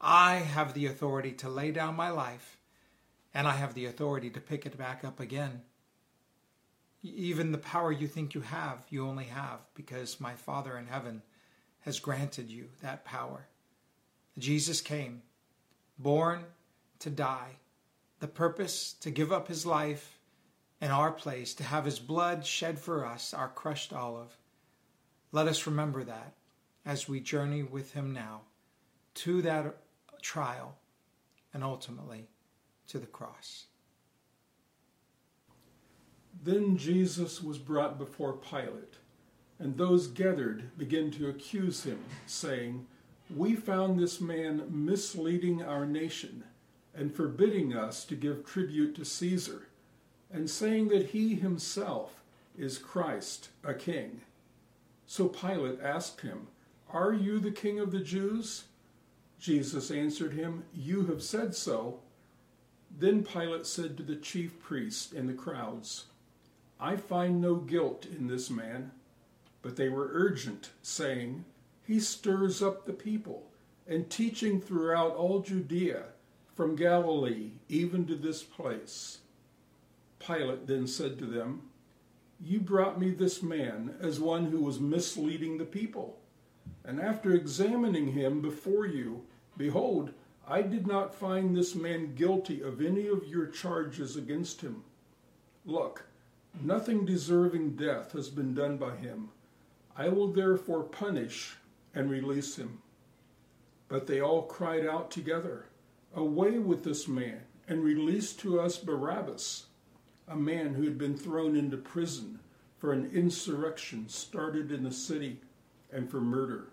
I 0.00 0.36
have 0.36 0.74
the 0.74 0.86
authority 0.86 1.32
to 1.32 1.48
lay 1.48 1.70
down 1.70 1.94
my 1.94 2.10
life 2.10 2.56
and 3.34 3.46
I 3.46 3.52
have 3.52 3.74
the 3.74 3.86
authority 3.86 4.30
to 4.30 4.40
pick 4.40 4.66
it 4.66 4.76
back 4.76 5.04
up 5.04 5.20
again. 5.20 5.62
Even 7.02 7.52
the 7.52 7.58
power 7.58 7.92
you 7.92 8.06
think 8.06 8.34
you 8.34 8.40
have, 8.40 8.82
you 8.90 9.06
only 9.06 9.24
have 9.24 9.60
because 9.74 10.20
my 10.20 10.34
Father 10.34 10.76
in 10.76 10.86
heaven 10.86 11.22
has 11.80 12.00
granted 12.00 12.50
you 12.50 12.68
that 12.82 13.04
power. 13.04 13.46
Jesus 14.38 14.80
came, 14.80 15.22
born 16.02 16.44
to 17.00 17.10
die, 17.10 17.56
the 18.20 18.28
purpose 18.28 18.94
to 19.00 19.10
give 19.10 19.32
up 19.32 19.48
his 19.48 19.66
life 19.66 20.18
in 20.80 20.90
our 20.90 21.10
place, 21.12 21.54
to 21.54 21.64
have 21.64 21.84
his 21.84 21.98
blood 21.98 22.44
shed 22.44 22.78
for 22.78 23.04
us, 23.04 23.34
our 23.34 23.48
crushed 23.48 23.92
olive. 23.92 24.36
Let 25.32 25.46
us 25.46 25.66
remember 25.66 26.04
that 26.04 26.34
as 26.86 27.08
we 27.08 27.20
journey 27.20 27.62
with 27.62 27.92
him 27.92 28.12
now 28.12 28.42
to 29.14 29.42
that 29.42 29.76
trial 30.22 30.76
and 31.52 31.62
ultimately 31.62 32.28
to 32.88 32.98
the 32.98 33.06
cross. 33.06 33.66
Then 36.42 36.76
Jesus 36.76 37.42
was 37.42 37.58
brought 37.58 37.98
before 37.98 38.32
Pilate, 38.32 38.94
and 39.58 39.76
those 39.76 40.06
gathered 40.06 40.76
began 40.78 41.10
to 41.12 41.28
accuse 41.28 41.84
him, 41.84 41.98
saying, 42.26 42.86
We 43.34 43.54
found 43.54 43.98
this 43.98 44.20
man 44.20 44.64
misleading 44.68 45.62
our 45.62 45.86
nation 45.86 46.44
and 46.94 47.14
forbidding 47.14 47.74
us 47.76 48.04
to 48.04 48.16
give 48.16 48.44
tribute 48.44 48.96
to 48.96 49.04
Caesar, 49.04 49.68
and 50.32 50.50
saying 50.50 50.88
that 50.88 51.10
he 51.10 51.36
himself 51.36 52.22
is 52.58 52.78
Christ, 52.78 53.50
a 53.64 53.74
king. 53.74 54.22
So 55.06 55.28
Pilate 55.28 55.80
asked 55.80 56.20
him, 56.20 56.48
Are 56.92 57.12
you 57.12 57.38
the 57.38 57.52
king 57.52 57.78
of 57.78 57.92
the 57.92 58.00
Jews? 58.00 58.64
Jesus 59.38 59.90
answered 59.90 60.34
him, 60.34 60.64
You 60.74 61.06
have 61.06 61.22
said 61.22 61.54
so. 61.54 62.00
Then 62.96 63.22
Pilate 63.22 63.66
said 63.66 63.96
to 63.96 64.02
the 64.02 64.16
chief 64.16 64.60
priests 64.60 65.12
and 65.12 65.28
the 65.28 65.34
crowds, 65.34 66.06
I 66.78 66.96
find 66.96 67.40
no 67.40 67.56
guilt 67.56 68.06
in 68.06 68.26
this 68.26 68.50
man. 68.50 68.90
But 69.62 69.76
they 69.76 69.88
were 69.88 70.10
urgent, 70.12 70.70
saying, 70.82 71.44
He 71.90 71.98
stirs 71.98 72.62
up 72.62 72.86
the 72.86 72.92
people, 72.92 73.50
and 73.84 74.08
teaching 74.08 74.60
throughout 74.60 75.16
all 75.16 75.40
Judea, 75.40 76.04
from 76.54 76.76
Galilee 76.76 77.50
even 77.68 78.06
to 78.06 78.14
this 78.14 78.44
place. 78.44 79.18
Pilate 80.20 80.68
then 80.68 80.86
said 80.86 81.18
to 81.18 81.26
them, 81.26 81.62
You 82.40 82.60
brought 82.60 83.00
me 83.00 83.10
this 83.10 83.42
man 83.42 83.96
as 84.00 84.20
one 84.20 84.52
who 84.52 84.60
was 84.60 84.78
misleading 84.78 85.58
the 85.58 85.64
people. 85.64 86.20
And 86.84 87.00
after 87.00 87.34
examining 87.34 88.12
him 88.12 88.40
before 88.40 88.86
you, 88.86 89.24
behold, 89.56 90.12
I 90.46 90.62
did 90.62 90.86
not 90.86 91.12
find 91.12 91.56
this 91.56 91.74
man 91.74 92.14
guilty 92.14 92.62
of 92.62 92.80
any 92.80 93.08
of 93.08 93.26
your 93.26 93.46
charges 93.46 94.14
against 94.14 94.60
him. 94.60 94.84
Look, 95.66 96.04
nothing 96.62 97.04
deserving 97.04 97.74
death 97.74 98.12
has 98.12 98.28
been 98.28 98.54
done 98.54 98.76
by 98.76 98.94
him. 98.94 99.30
I 99.96 100.08
will 100.08 100.28
therefore 100.28 100.84
punish 100.84 101.56
and 101.94 102.10
release 102.10 102.56
him. 102.56 102.80
But 103.88 104.06
they 104.06 104.20
all 104.20 104.42
cried 104.42 104.86
out 104.86 105.10
together, 105.10 105.66
Away 106.14 106.58
with 106.58 106.84
this 106.84 107.06
man, 107.06 107.42
and 107.68 107.84
release 107.84 108.32
to 108.34 108.60
us 108.60 108.78
Barabbas, 108.78 109.66
a 110.26 110.36
man 110.36 110.74
who 110.74 110.84
had 110.84 110.98
been 110.98 111.16
thrown 111.16 111.56
into 111.56 111.76
prison 111.76 112.40
for 112.78 112.92
an 112.92 113.10
insurrection 113.12 114.08
started 114.08 114.72
in 114.72 114.82
the 114.82 114.92
city 114.92 115.40
and 115.92 116.10
for 116.10 116.20
murder. 116.20 116.68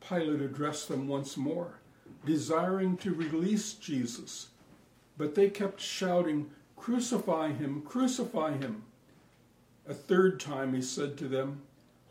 Pilate 0.00 0.40
addressed 0.40 0.88
them 0.88 1.08
once 1.08 1.36
more 1.36 1.80
desiring 2.24 2.96
to 2.98 3.14
release 3.14 3.74
Jesus. 3.74 4.48
But 5.16 5.34
they 5.34 5.50
kept 5.50 5.80
shouting, 5.80 6.50
Crucify 6.76 7.52
him, 7.52 7.82
crucify 7.82 8.56
him. 8.56 8.84
A 9.86 9.94
third 9.94 10.40
time 10.40 10.74
he 10.74 10.82
said 10.82 11.16
to 11.18 11.28
them, 11.28 11.62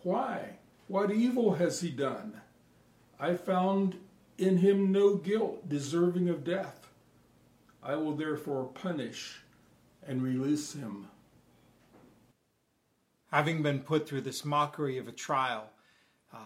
Why? 0.03 0.57
What 0.93 1.09
evil 1.09 1.55
has 1.55 1.81
he 1.81 1.89
done? 1.89 2.39
I 3.19 3.33
found 3.33 3.99
in 4.37 4.57
him 4.57 4.91
no 4.91 5.15
guilt 5.15 5.67
deserving 5.67 6.29
of 6.29 6.43
death. 6.43 6.87
I 7.81 7.95
will 7.95 8.15
therefore 8.15 8.65
punish 8.65 9.41
and 10.05 10.21
release 10.21 10.73
him. 10.73 11.07
Having 13.31 13.63
been 13.63 13.79
put 13.79 14.07
through 14.07 14.21
this 14.21 14.45
mockery 14.45 14.99
of 14.99 15.07
a 15.07 15.11
trial, 15.11 15.71
uh, 16.31 16.37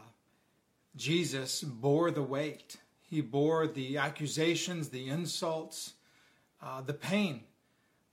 Jesus 0.95 1.61
bore 1.61 2.09
the 2.09 2.23
weight 2.23 2.77
he 3.01 3.19
bore 3.19 3.67
the 3.67 3.97
accusations, 3.97 4.87
the 4.87 5.09
insults, 5.09 5.95
uh, 6.61 6.79
the 6.79 6.93
pain, 6.93 7.43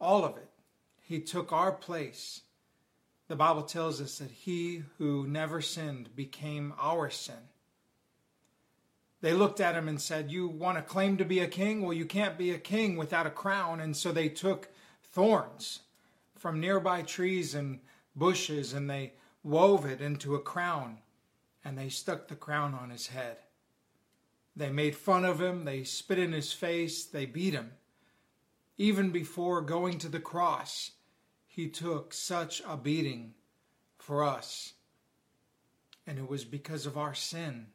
all 0.01 0.25
of 0.25 0.37
it. 0.37 0.51
He 1.01 1.21
took 1.21 1.53
our 1.53 1.71
place. 1.71 2.41
The 3.29 3.37
Bible 3.37 3.63
tells 3.63 4.01
us 4.01 4.19
that 4.19 4.31
he 4.31 4.83
who 4.99 5.27
never 5.27 5.61
sinned 5.61 6.15
became 6.15 6.75
our 6.79 7.09
sin. 7.09 7.49
They 9.23 9.33
looked 9.33 9.61
at 9.61 9.75
him 9.75 9.89
and 9.89 10.01
said, 10.01 10.31
You 10.31 10.49
want 10.49 10.77
to 10.77 10.83
claim 10.83 11.17
to 11.17 11.25
be 11.25 11.41
a 11.41 11.49
king? 11.49 11.81
Well, 11.81 11.95
you 11.95 12.05
can't 12.05 12.37
be 12.37 12.51
a 12.51 12.59
king 12.59 12.97
without 12.97 13.27
a 13.27 13.31
crown. 13.31 13.81
And 13.81 13.97
so 13.97 14.13
they 14.13 14.29
took 14.29 14.69
thorns 15.03 15.81
from 16.37 16.61
nearby 16.61 17.01
trees 17.01 17.55
and 17.55 17.81
bushes 18.15 18.75
and 18.75 18.91
they 18.91 19.15
wove 19.43 19.87
it 19.87 20.03
into 20.03 20.35
a 20.35 20.41
crown 20.41 20.99
and 21.65 21.79
they 21.79 21.89
stuck 21.89 22.29
the 22.29 22.37
crown 22.37 22.75
on 22.75 22.91
his 22.91 23.07
head. 23.07 23.39
They 24.55 24.71
made 24.71 24.95
fun 24.95 25.25
of 25.25 25.41
him, 25.41 25.65
they 25.65 25.85
spit 25.85 26.19
in 26.19 26.33
his 26.33 26.53
face, 26.53 27.05
they 27.05 27.25
beat 27.25 27.55
him. 27.55 27.73
Even 28.77 29.11
before 29.11 29.63
going 29.63 29.99
to 29.99 30.09
the 30.09 30.21
cross, 30.21 30.91
he 31.55 31.69
took 31.69 32.13
such 32.13 32.63
a 32.67 32.77
beating 32.77 33.35
for 33.99 34.25
us. 34.25 34.75
And 36.07 36.19
it 36.19 36.29
was 36.29 36.45
because 36.45 36.87
of 36.87 36.99
our 36.99 37.15
sin 37.15 37.67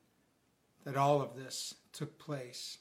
that 0.83 0.97
all 0.97 1.21
of 1.21 1.35
this 1.35 1.75
took 1.93 2.19
place. 2.19 2.79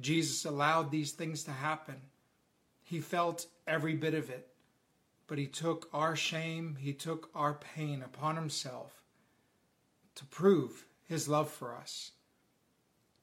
Jesus 0.00 0.44
allowed 0.44 0.90
these 0.90 1.12
things 1.12 1.44
to 1.44 1.52
happen. 1.52 1.96
He 2.82 3.00
felt 3.00 3.46
every 3.66 3.94
bit 3.94 4.14
of 4.14 4.30
it, 4.30 4.48
but 5.26 5.38
he 5.38 5.46
took 5.46 5.88
our 5.92 6.16
shame, 6.16 6.76
he 6.80 6.92
took 6.92 7.30
our 7.34 7.54
pain 7.54 8.02
upon 8.02 8.36
himself 8.36 9.02
to 10.14 10.24
prove 10.24 10.86
his 11.06 11.28
love 11.28 11.50
for 11.50 11.76
us 11.76 12.12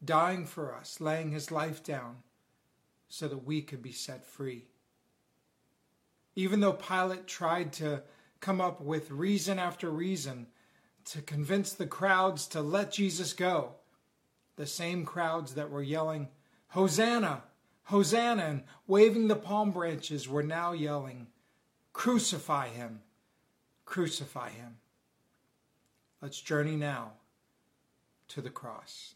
dying 0.03 0.45
for 0.45 0.73
us, 0.73 0.99
laying 1.01 1.31
his 1.31 1.51
life 1.51 1.83
down 1.83 2.17
so 3.07 3.27
that 3.27 3.45
we 3.45 3.61
could 3.61 3.81
be 3.81 3.91
set 3.91 4.25
free. 4.25 4.65
Even 6.35 6.59
though 6.59 6.73
Pilate 6.73 7.27
tried 7.27 7.73
to 7.73 8.03
come 8.39 8.59
up 8.59 8.81
with 8.81 9.09
reason 9.11 9.57
after 9.57 9.89
reason 9.89 10.47
to 11.05 11.21
convince 11.21 11.73
the 11.73 11.87
crowds 11.87 12.47
to 12.47 12.61
let 12.61 12.91
Jesus 12.91 13.33
go, 13.33 13.75
the 14.55 14.65
same 14.65 15.05
crowds 15.05 15.55
that 15.55 15.69
were 15.69 15.83
yelling, 15.83 16.27
Hosanna, 16.69 17.43
Hosanna, 17.83 18.43
and 18.43 18.63
waving 18.87 19.27
the 19.27 19.35
palm 19.35 19.71
branches 19.71 20.27
were 20.27 20.43
now 20.43 20.71
yelling, 20.71 21.27
Crucify 21.93 22.67
him, 22.67 22.99
crucify 23.85 24.49
him. 24.49 24.75
Let's 26.21 26.41
journey 26.41 26.75
now 26.75 27.13
to 28.29 28.41
the 28.41 28.49
cross. 28.49 29.15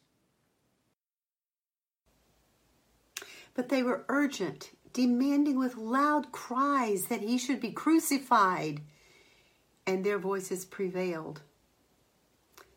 But 3.54 3.68
they 3.68 3.84
were 3.84 4.06
urgent, 4.08 4.70
demanding 4.94 5.58
with 5.58 5.78
loud 5.78 6.32
cries 6.32 7.06
that 7.06 7.22
he 7.22 7.38
should 7.38 7.60
be 7.60 7.72
crucified. 7.72 8.82
And 9.86 10.04
their 10.04 10.20
voices 10.20 10.66
prevailed. 10.66 11.42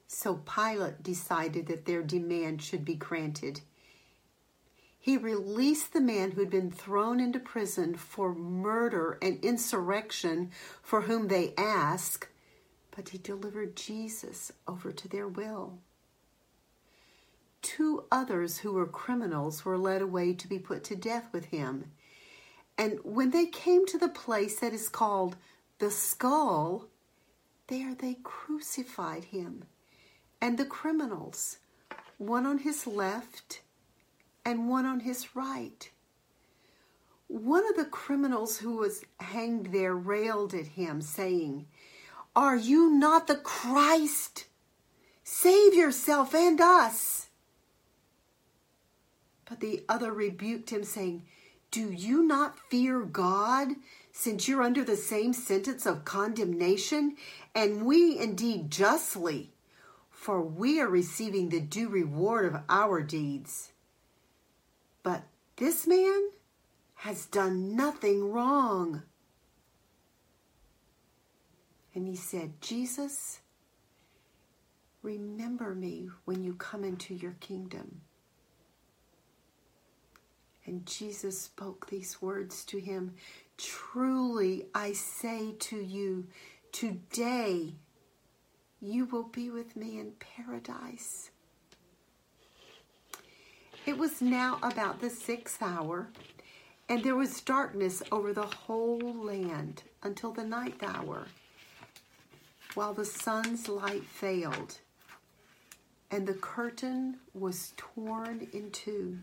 So 0.06 0.36
Pilate 0.36 1.02
decided 1.02 1.66
that 1.66 1.84
their 1.84 2.02
demand 2.02 2.62
should 2.62 2.84
be 2.84 2.94
granted. 2.94 3.60
He 4.98 5.16
released 5.16 5.92
the 5.92 6.00
man 6.00 6.30
who 6.30 6.40
had 6.40 6.50
been 6.50 6.70
thrown 6.70 7.18
into 7.18 7.40
prison 7.40 7.96
for 7.96 8.34
murder 8.34 9.18
and 9.20 9.44
insurrection 9.44 10.50
for 10.82 11.02
whom 11.02 11.28
they 11.28 11.54
asked, 11.58 12.28
but 12.94 13.08
he 13.08 13.18
delivered 13.18 13.76
Jesus 13.76 14.52
over 14.68 14.92
to 14.92 15.08
their 15.08 15.26
will 15.26 15.78
two 17.62 18.04
others 18.10 18.58
who 18.58 18.72
were 18.72 18.86
criminals 18.86 19.64
were 19.64 19.78
led 19.78 20.02
away 20.02 20.34
to 20.34 20.48
be 20.48 20.58
put 20.58 20.84
to 20.84 20.96
death 20.96 21.28
with 21.32 21.46
him. 21.46 21.92
And 22.78 22.98
when 23.04 23.30
they 23.30 23.46
came 23.46 23.86
to 23.86 23.98
the 23.98 24.08
place 24.08 24.60
that 24.60 24.72
is 24.72 24.88
called 24.88 25.36
the 25.78 25.90
skull, 25.90 26.88
there 27.68 27.94
they 27.94 28.18
crucified 28.22 29.24
him 29.24 29.64
and 30.42 30.58
the 30.58 30.64
criminals, 30.64 31.58
one 32.18 32.46
on 32.46 32.58
his 32.58 32.84
left 32.84 33.62
and 34.44 34.68
one 34.68 34.84
on 34.84 35.00
his 35.00 35.36
right. 35.36 35.88
One 37.28 37.66
of 37.68 37.76
the 37.76 37.84
criminals 37.84 38.58
who 38.58 38.76
was 38.76 39.04
hanged 39.20 39.66
there 39.72 39.94
railed 39.94 40.52
at 40.52 40.66
him, 40.66 41.00
saying, 41.00 41.66
Are 42.34 42.56
you 42.56 42.90
not 42.90 43.28
the 43.28 43.36
Christ? 43.36 44.46
Save 45.22 45.74
yourself 45.74 46.34
and 46.34 46.60
us. 46.60 47.28
But 49.48 49.60
the 49.60 49.84
other 49.88 50.12
rebuked 50.12 50.70
him, 50.70 50.82
saying, 50.82 51.24
Do 51.72 51.90
you 51.90 52.22
not 52.22 52.58
fear 52.68 53.00
God, 53.00 53.68
since 54.12 54.46
you're 54.46 54.62
under 54.62 54.84
the 54.84 54.94
same 54.94 55.32
sentence 55.32 55.86
of 55.86 56.04
condemnation? 56.04 57.16
And 57.54 57.86
we 57.86 58.18
indeed 58.18 58.70
justly, 58.70 59.54
for 60.10 60.42
we 60.42 60.82
are 60.82 60.86
receiving 60.86 61.48
the 61.48 61.60
due 61.60 61.88
reward 61.88 62.44
of 62.44 62.60
our 62.68 63.00
deeds. 63.00 63.72
But 65.02 65.22
this 65.56 65.86
man 65.86 66.28
has 66.96 67.24
done 67.24 67.74
nothing 67.74 68.30
wrong. 68.30 69.02
And 71.94 72.06
he 72.06 72.16
said, 72.16 72.60
Jesus, 72.60 73.40
remember 75.02 75.74
me 75.74 76.10
when 76.26 76.44
you 76.44 76.52
come 76.52 76.84
into 76.84 77.14
your 77.14 77.36
kingdom. 77.40 78.02
And 80.72 80.86
Jesus 80.86 81.38
spoke 81.38 81.90
these 81.90 82.22
words 82.22 82.64
to 82.64 82.78
him 82.80 83.12
Truly 83.58 84.64
I 84.74 84.92
say 84.92 85.52
to 85.52 85.76
you, 85.76 86.28
today 86.72 87.74
you 88.80 89.04
will 89.04 89.24
be 89.24 89.50
with 89.50 89.76
me 89.76 90.00
in 90.00 90.12
paradise. 90.12 91.30
It 93.84 93.98
was 93.98 94.22
now 94.22 94.60
about 94.62 95.02
the 95.02 95.10
sixth 95.10 95.60
hour, 95.60 96.08
and 96.88 97.04
there 97.04 97.16
was 97.16 97.42
darkness 97.42 98.02
over 98.10 98.32
the 98.32 98.46
whole 98.46 98.98
land 98.98 99.82
until 100.02 100.32
the 100.32 100.44
ninth 100.44 100.82
hour, 100.82 101.26
while 102.72 102.94
the 102.94 103.04
sun's 103.04 103.68
light 103.68 104.04
failed, 104.04 104.78
and 106.10 106.26
the 106.26 106.32
curtain 106.32 107.18
was 107.34 107.74
torn 107.76 108.48
in 108.54 108.70
two. 108.70 109.18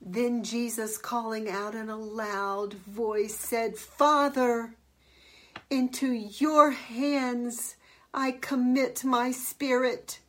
Then 0.00 0.42
Jesus, 0.42 0.96
calling 0.96 1.48
out 1.48 1.74
in 1.74 1.90
a 1.90 1.96
loud 1.96 2.72
voice, 2.74 3.34
said, 3.34 3.76
Father, 3.76 4.74
into 5.68 6.10
your 6.12 6.70
hands 6.70 7.76
I 8.12 8.32
commit 8.32 9.04
my 9.04 9.30
spirit. 9.30 10.20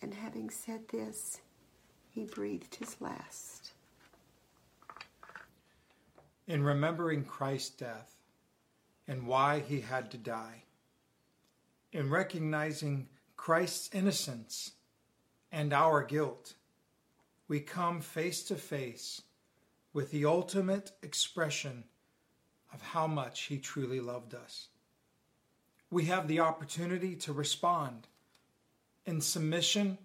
And 0.00 0.14
having 0.14 0.48
said 0.48 0.88
this, 0.88 1.40
he 2.08 2.24
breathed 2.24 2.76
his 2.76 3.00
last. 3.00 3.72
In 6.46 6.62
remembering 6.62 7.24
Christ's 7.24 7.70
death 7.70 8.14
and 9.08 9.26
why 9.26 9.60
he 9.60 9.80
had 9.80 10.10
to 10.12 10.18
die, 10.18 10.62
in 11.92 12.10
recognizing 12.10 13.08
Christ's 13.36 13.90
innocence 13.92 14.72
and 15.52 15.72
our 15.72 16.02
guilt, 16.02 16.54
we 17.46 17.60
come 17.60 18.00
face 18.00 18.42
to 18.44 18.56
face 18.56 19.22
with 19.92 20.10
the 20.10 20.24
ultimate 20.24 20.92
expression 21.02 21.84
of 22.72 22.80
how 22.80 23.06
much 23.06 23.42
he 23.42 23.58
truly 23.58 24.00
loved 24.00 24.34
us. 24.34 24.68
We 25.90 26.06
have 26.06 26.26
the 26.26 26.40
opportunity 26.40 27.14
to 27.16 27.32
respond 27.34 28.08
in 29.04 29.20
submission 29.20 29.98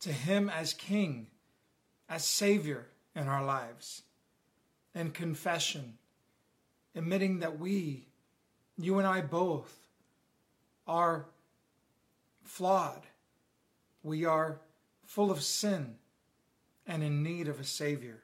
to 0.00 0.12
Him 0.12 0.50
as 0.50 0.74
King, 0.74 1.28
as 2.08 2.24
Savior 2.24 2.86
in 3.14 3.28
our 3.28 3.44
lives, 3.44 4.02
and 4.94 5.14
confession, 5.14 5.98
admitting 6.94 7.40
that 7.40 7.58
we, 7.58 8.06
you 8.78 8.98
and 8.98 9.06
I 9.06 9.20
both, 9.20 9.74
are 10.86 11.26
flawed. 12.42 13.02
We 14.02 14.24
are 14.24 14.60
full 15.04 15.30
of 15.30 15.42
sin 15.42 15.96
and 16.86 17.02
in 17.02 17.22
need 17.22 17.48
of 17.48 17.60
a 17.60 17.64
Savior, 17.64 18.22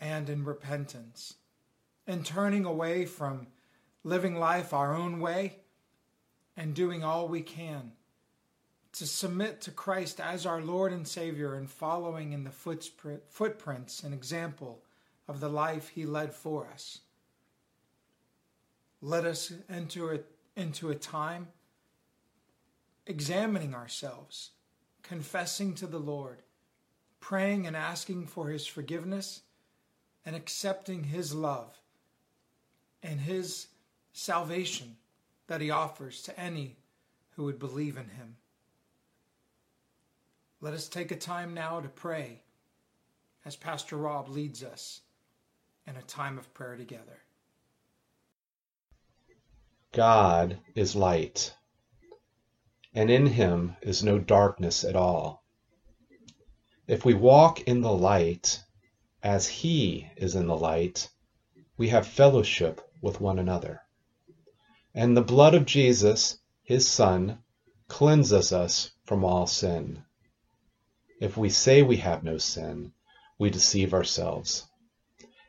and 0.00 0.28
in 0.28 0.44
repentance, 0.44 1.34
and 2.06 2.24
turning 2.24 2.64
away 2.64 3.04
from 3.06 3.48
living 4.04 4.36
life 4.36 4.72
our 4.72 4.94
own 4.94 5.18
way 5.18 5.56
and 6.56 6.74
doing 6.74 7.02
all 7.02 7.26
we 7.26 7.42
can 7.42 7.92
to 8.92 9.06
submit 9.06 9.60
to 9.60 9.70
Christ 9.70 10.20
as 10.20 10.46
our 10.46 10.62
Lord 10.62 10.92
and 10.92 11.06
Savior 11.06 11.54
and 11.54 11.68
following 11.68 12.32
in 12.32 12.44
the 12.44 12.50
footprints 13.28 14.02
and 14.02 14.14
example 14.14 14.82
of 15.28 15.40
the 15.40 15.50
life 15.50 15.88
He 15.88 16.06
led 16.06 16.32
for 16.32 16.66
us. 16.72 17.00
Let 19.02 19.26
us 19.26 19.52
enter 19.68 20.24
into 20.56 20.90
a 20.90 20.94
time 20.94 21.48
examining 23.06 23.74
ourselves, 23.74 24.50
confessing 25.02 25.74
to 25.74 25.86
the 25.86 26.00
Lord, 26.00 26.42
praying 27.20 27.66
and 27.66 27.76
asking 27.76 28.26
for 28.26 28.48
His 28.48 28.66
forgiveness, 28.66 29.42
and 30.24 30.34
accepting 30.34 31.04
His 31.04 31.34
love 31.34 31.78
and 33.02 33.20
His 33.20 33.68
salvation 34.12 34.96
that 35.46 35.60
He 35.60 35.70
offers 35.70 36.22
to 36.22 36.38
any 36.38 36.76
who 37.30 37.44
would 37.44 37.58
believe 37.58 37.96
in 37.96 38.08
Him. 38.08 38.36
Let 40.60 40.74
us 40.74 40.88
take 40.88 41.10
a 41.10 41.16
time 41.16 41.54
now 41.54 41.80
to 41.80 41.88
pray 41.88 42.42
as 43.44 43.54
Pastor 43.54 43.96
Rob 43.96 44.28
leads 44.28 44.64
us 44.64 45.02
in 45.86 45.96
a 45.96 46.02
time 46.02 46.38
of 46.38 46.52
prayer 46.52 46.76
together. 46.76 47.20
God 49.92 50.58
is 50.74 50.96
light, 50.96 51.54
and 52.96 53.10
in 53.10 53.26
him 53.26 53.76
is 53.82 54.02
no 54.02 54.18
darkness 54.18 54.82
at 54.82 54.96
all. 54.96 55.44
If 56.88 57.04
we 57.04 57.12
walk 57.12 57.60
in 57.60 57.82
the 57.82 57.92
light, 57.92 58.62
as 59.22 59.46
he 59.46 60.08
is 60.16 60.34
in 60.34 60.46
the 60.46 60.56
light, 60.56 61.10
we 61.76 61.90
have 61.90 62.06
fellowship 62.06 62.80
with 63.02 63.20
one 63.20 63.38
another. 63.38 63.82
And 64.94 65.14
the 65.14 65.22
blood 65.22 65.54
of 65.54 65.66
Jesus, 65.66 66.38
his 66.62 66.88
Son, 66.88 67.40
cleanses 67.86 68.50
us 68.50 68.92
from 69.04 69.24
all 69.24 69.46
sin. 69.46 70.02
If 71.20 71.36
we 71.36 71.50
say 71.50 71.82
we 71.82 71.98
have 71.98 72.24
no 72.24 72.38
sin, 72.38 72.94
we 73.38 73.50
deceive 73.50 73.92
ourselves, 73.92 74.66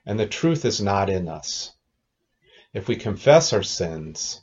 and 0.06 0.20
the 0.20 0.28
truth 0.28 0.66
is 0.66 0.82
not 0.82 1.10
in 1.10 1.30
us. 1.30 1.72
If 2.74 2.90
we 2.90 2.98
confess 2.98 3.54
our 3.54 3.64
sins, 3.64 4.42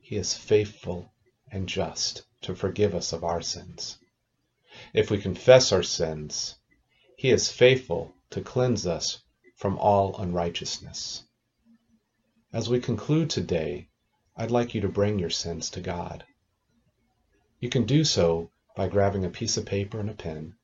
he 0.00 0.14
is 0.14 0.34
faithful 0.34 1.12
and 1.54 1.68
just 1.68 2.22
to 2.40 2.54
forgive 2.54 2.94
us 2.94 3.12
of 3.12 3.22
our 3.22 3.42
sins. 3.42 3.98
If 4.94 5.10
we 5.10 5.18
confess 5.18 5.70
our 5.70 5.82
sins, 5.82 6.56
he 7.18 7.28
is 7.28 7.52
faithful 7.52 8.14
to 8.30 8.40
cleanse 8.40 8.86
us 8.86 9.22
from 9.56 9.76
all 9.78 10.16
unrighteousness. 10.16 11.24
As 12.54 12.70
we 12.70 12.80
conclude 12.80 13.28
today, 13.28 13.90
I'd 14.34 14.50
like 14.50 14.74
you 14.74 14.80
to 14.80 14.88
bring 14.88 15.18
your 15.18 15.30
sins 15.30 15.68
to 15.70 15.82
God. 15.82 16.24
You 17.60 17.68
can 17.68 17.84
do 17.84 18.02
so 18.02 18.50
by 18.74 18.88
grabbing 18.88 19.26
a 19.26 19.30
piece 19.30 19.58
of 19.58 19.66
paper 19.66 20.00
and 20.00 20.08
a 20.08 20.14
pen, 20.14 20.54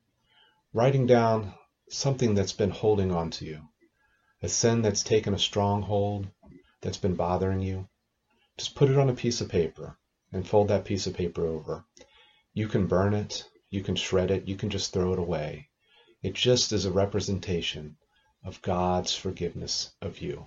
writing 0.72 1.06
down 1.06 1.54
something 1.90 2.34
that's 2.34 2.54
been 2.54 2.70
holding 2.70 3.12
on 3.12 3.30
to 3.32 3.44
you, 3.44 3.68
a 4.42 4.48
sin 4.48 4.80
that's 4.80 5.02
taken 5.02 5.34
a 5.34 5.38
strong 5.38 5.82
hold, 5.82 6.28
that's 6.80 6.96
been 6.96 7.14
bothering 7.14 7.60
you. 7.60 7.86
Just 8.56 8.74
put 8.74 8.88
it 8.88 8.96
on 8.96 9.10
a 9.10 9.14
piece 9.14 9.42
of 9.42 9.50
paper 9.50 9.98
and 10.32 10.46
fold 10.46 10.68
that 10.68 10.84
piece 10.84 11.06
of 11.06 11.14
paper 11.14 11.46
over. 11.46 11.84
You 12.52 12.68
can 12.68 12.86
burn 12.86 13.14
it, 13.14 13.44
you 13.70 13.82
can 13.82 13.96
shred 13.96 14.30
it, 14.30 14.48
you 14.48 14.56
can 14.56 14.70
just 14.70 14.92
throw 14.92 15.12
it 15.12 15.18
away. 15.18 15.68
It 16.22 16.34
just 16.34 16.72
is 16.72 16.84
a 16.84 16.90
representation 16.90 17.96
of 18.44 18.62
God's 18.62 19.14
forgiveness 19.14 19.92
of 20.00 20.20
you. 20.20 20.46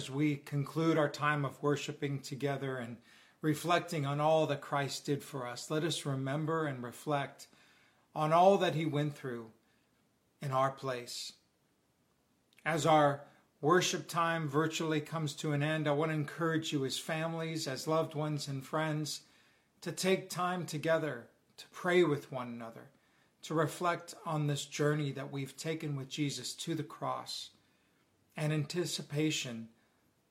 As 0.00 0.08
we 0.08 0.36
conclude 0.36 0.96
our 0.96 1.10
time 1.10 1.44
of 1.44 1.62
worshiping 1.62 2.18
together 2.20 2.78
and 2.78 2.96
reflecting 3.42 4.06
on 4.06 4.18
all 4.18 4.46
that 4.46 4.62
Christ 4.62 5.04
did 5.04 5.22
for 5.22 5.46
us, 5.46 5.70
let 5.70 5.84
us 5.84 6.06
remember 6.06 6.64
and 6.64 6.82
reflect 6.82 7.48
on 8.14 8.32
all 8.32 8.56
that 8.56 8.74
he 8.74 8.86
went 8.86 9.14
through 9.14 9.50
in 10.40 10.52
our 10.52 10.70
place. 10.70 11.34
As 12.64 12.86
our 12.86 13.20
worship 13.60 14.08
time 14.08 14.48
virtually 14.48 15.02
comes 15.02 15.34
to 15.34 15.52
an 15.52 15.62
end, 15.62 15.86
I 15.86 15.90
want 15.90 16.12
to 16.12 16.14
encourage 16.14 16.72
you 16.72 16.86
as 16.86 16.96
families, 16.96 17.68
as 17.68 17.86
loved 17.86 18.14
ones 18.14 18.48
and 18.48 18.64
friends, 18.64 19.20
to 19.82 19.92
take 19.92 20.30
time 20.30 20.64
together 20.64 21.26
to 21.58 21.66
pray 21.72 22.04
with 22.04 22.32
one 22.32 22.48
another, 22.48 22.88
to 23.42 23.52
reflect 23.52 24.14
on 24.24 24.46
this 24.46 24.64
journey 24.64 25.12
that 25.12 25.30
we've 25.30 25.58
taken 25.58 25.94
with 25.94 26.08
Jesus 26.08 26.54
to 26.54 26.74
the 26.74 26.82
cross. 26.82 27.50
And 28.34 28.50
anticipation, 28.50 29.68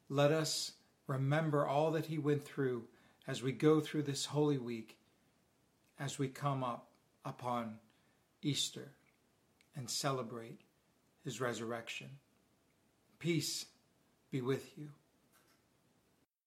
let 0.09 0.31
us 0.31 0.71
remember 1.07 1.65
all 1.65 1.91
that 1.91 2.07
he 2.07 2.17
went 2.17 2.43
through 2.43 2.83
as 3.27 3.43
we 3.43 3.51
go 3.51 3.79
through 3.79 4.03
this 4.03 4.25
Holy 4.25 4.57
Week, 4.57 4.97
as 5.99 6.17
we 6.17 6.27
come 6.27 6.63
up 6.63 6.87
upon 7.23 7.77
Easter 8.41 8.91
and 9.75 9.89
celebrate 9.89 10.61
his 11.23 11.39
resurrection. 11.39 12.09
Peace 13.19 13.65
be 14.31 14.41
with 14.41 14.77
you. 14.77 14.89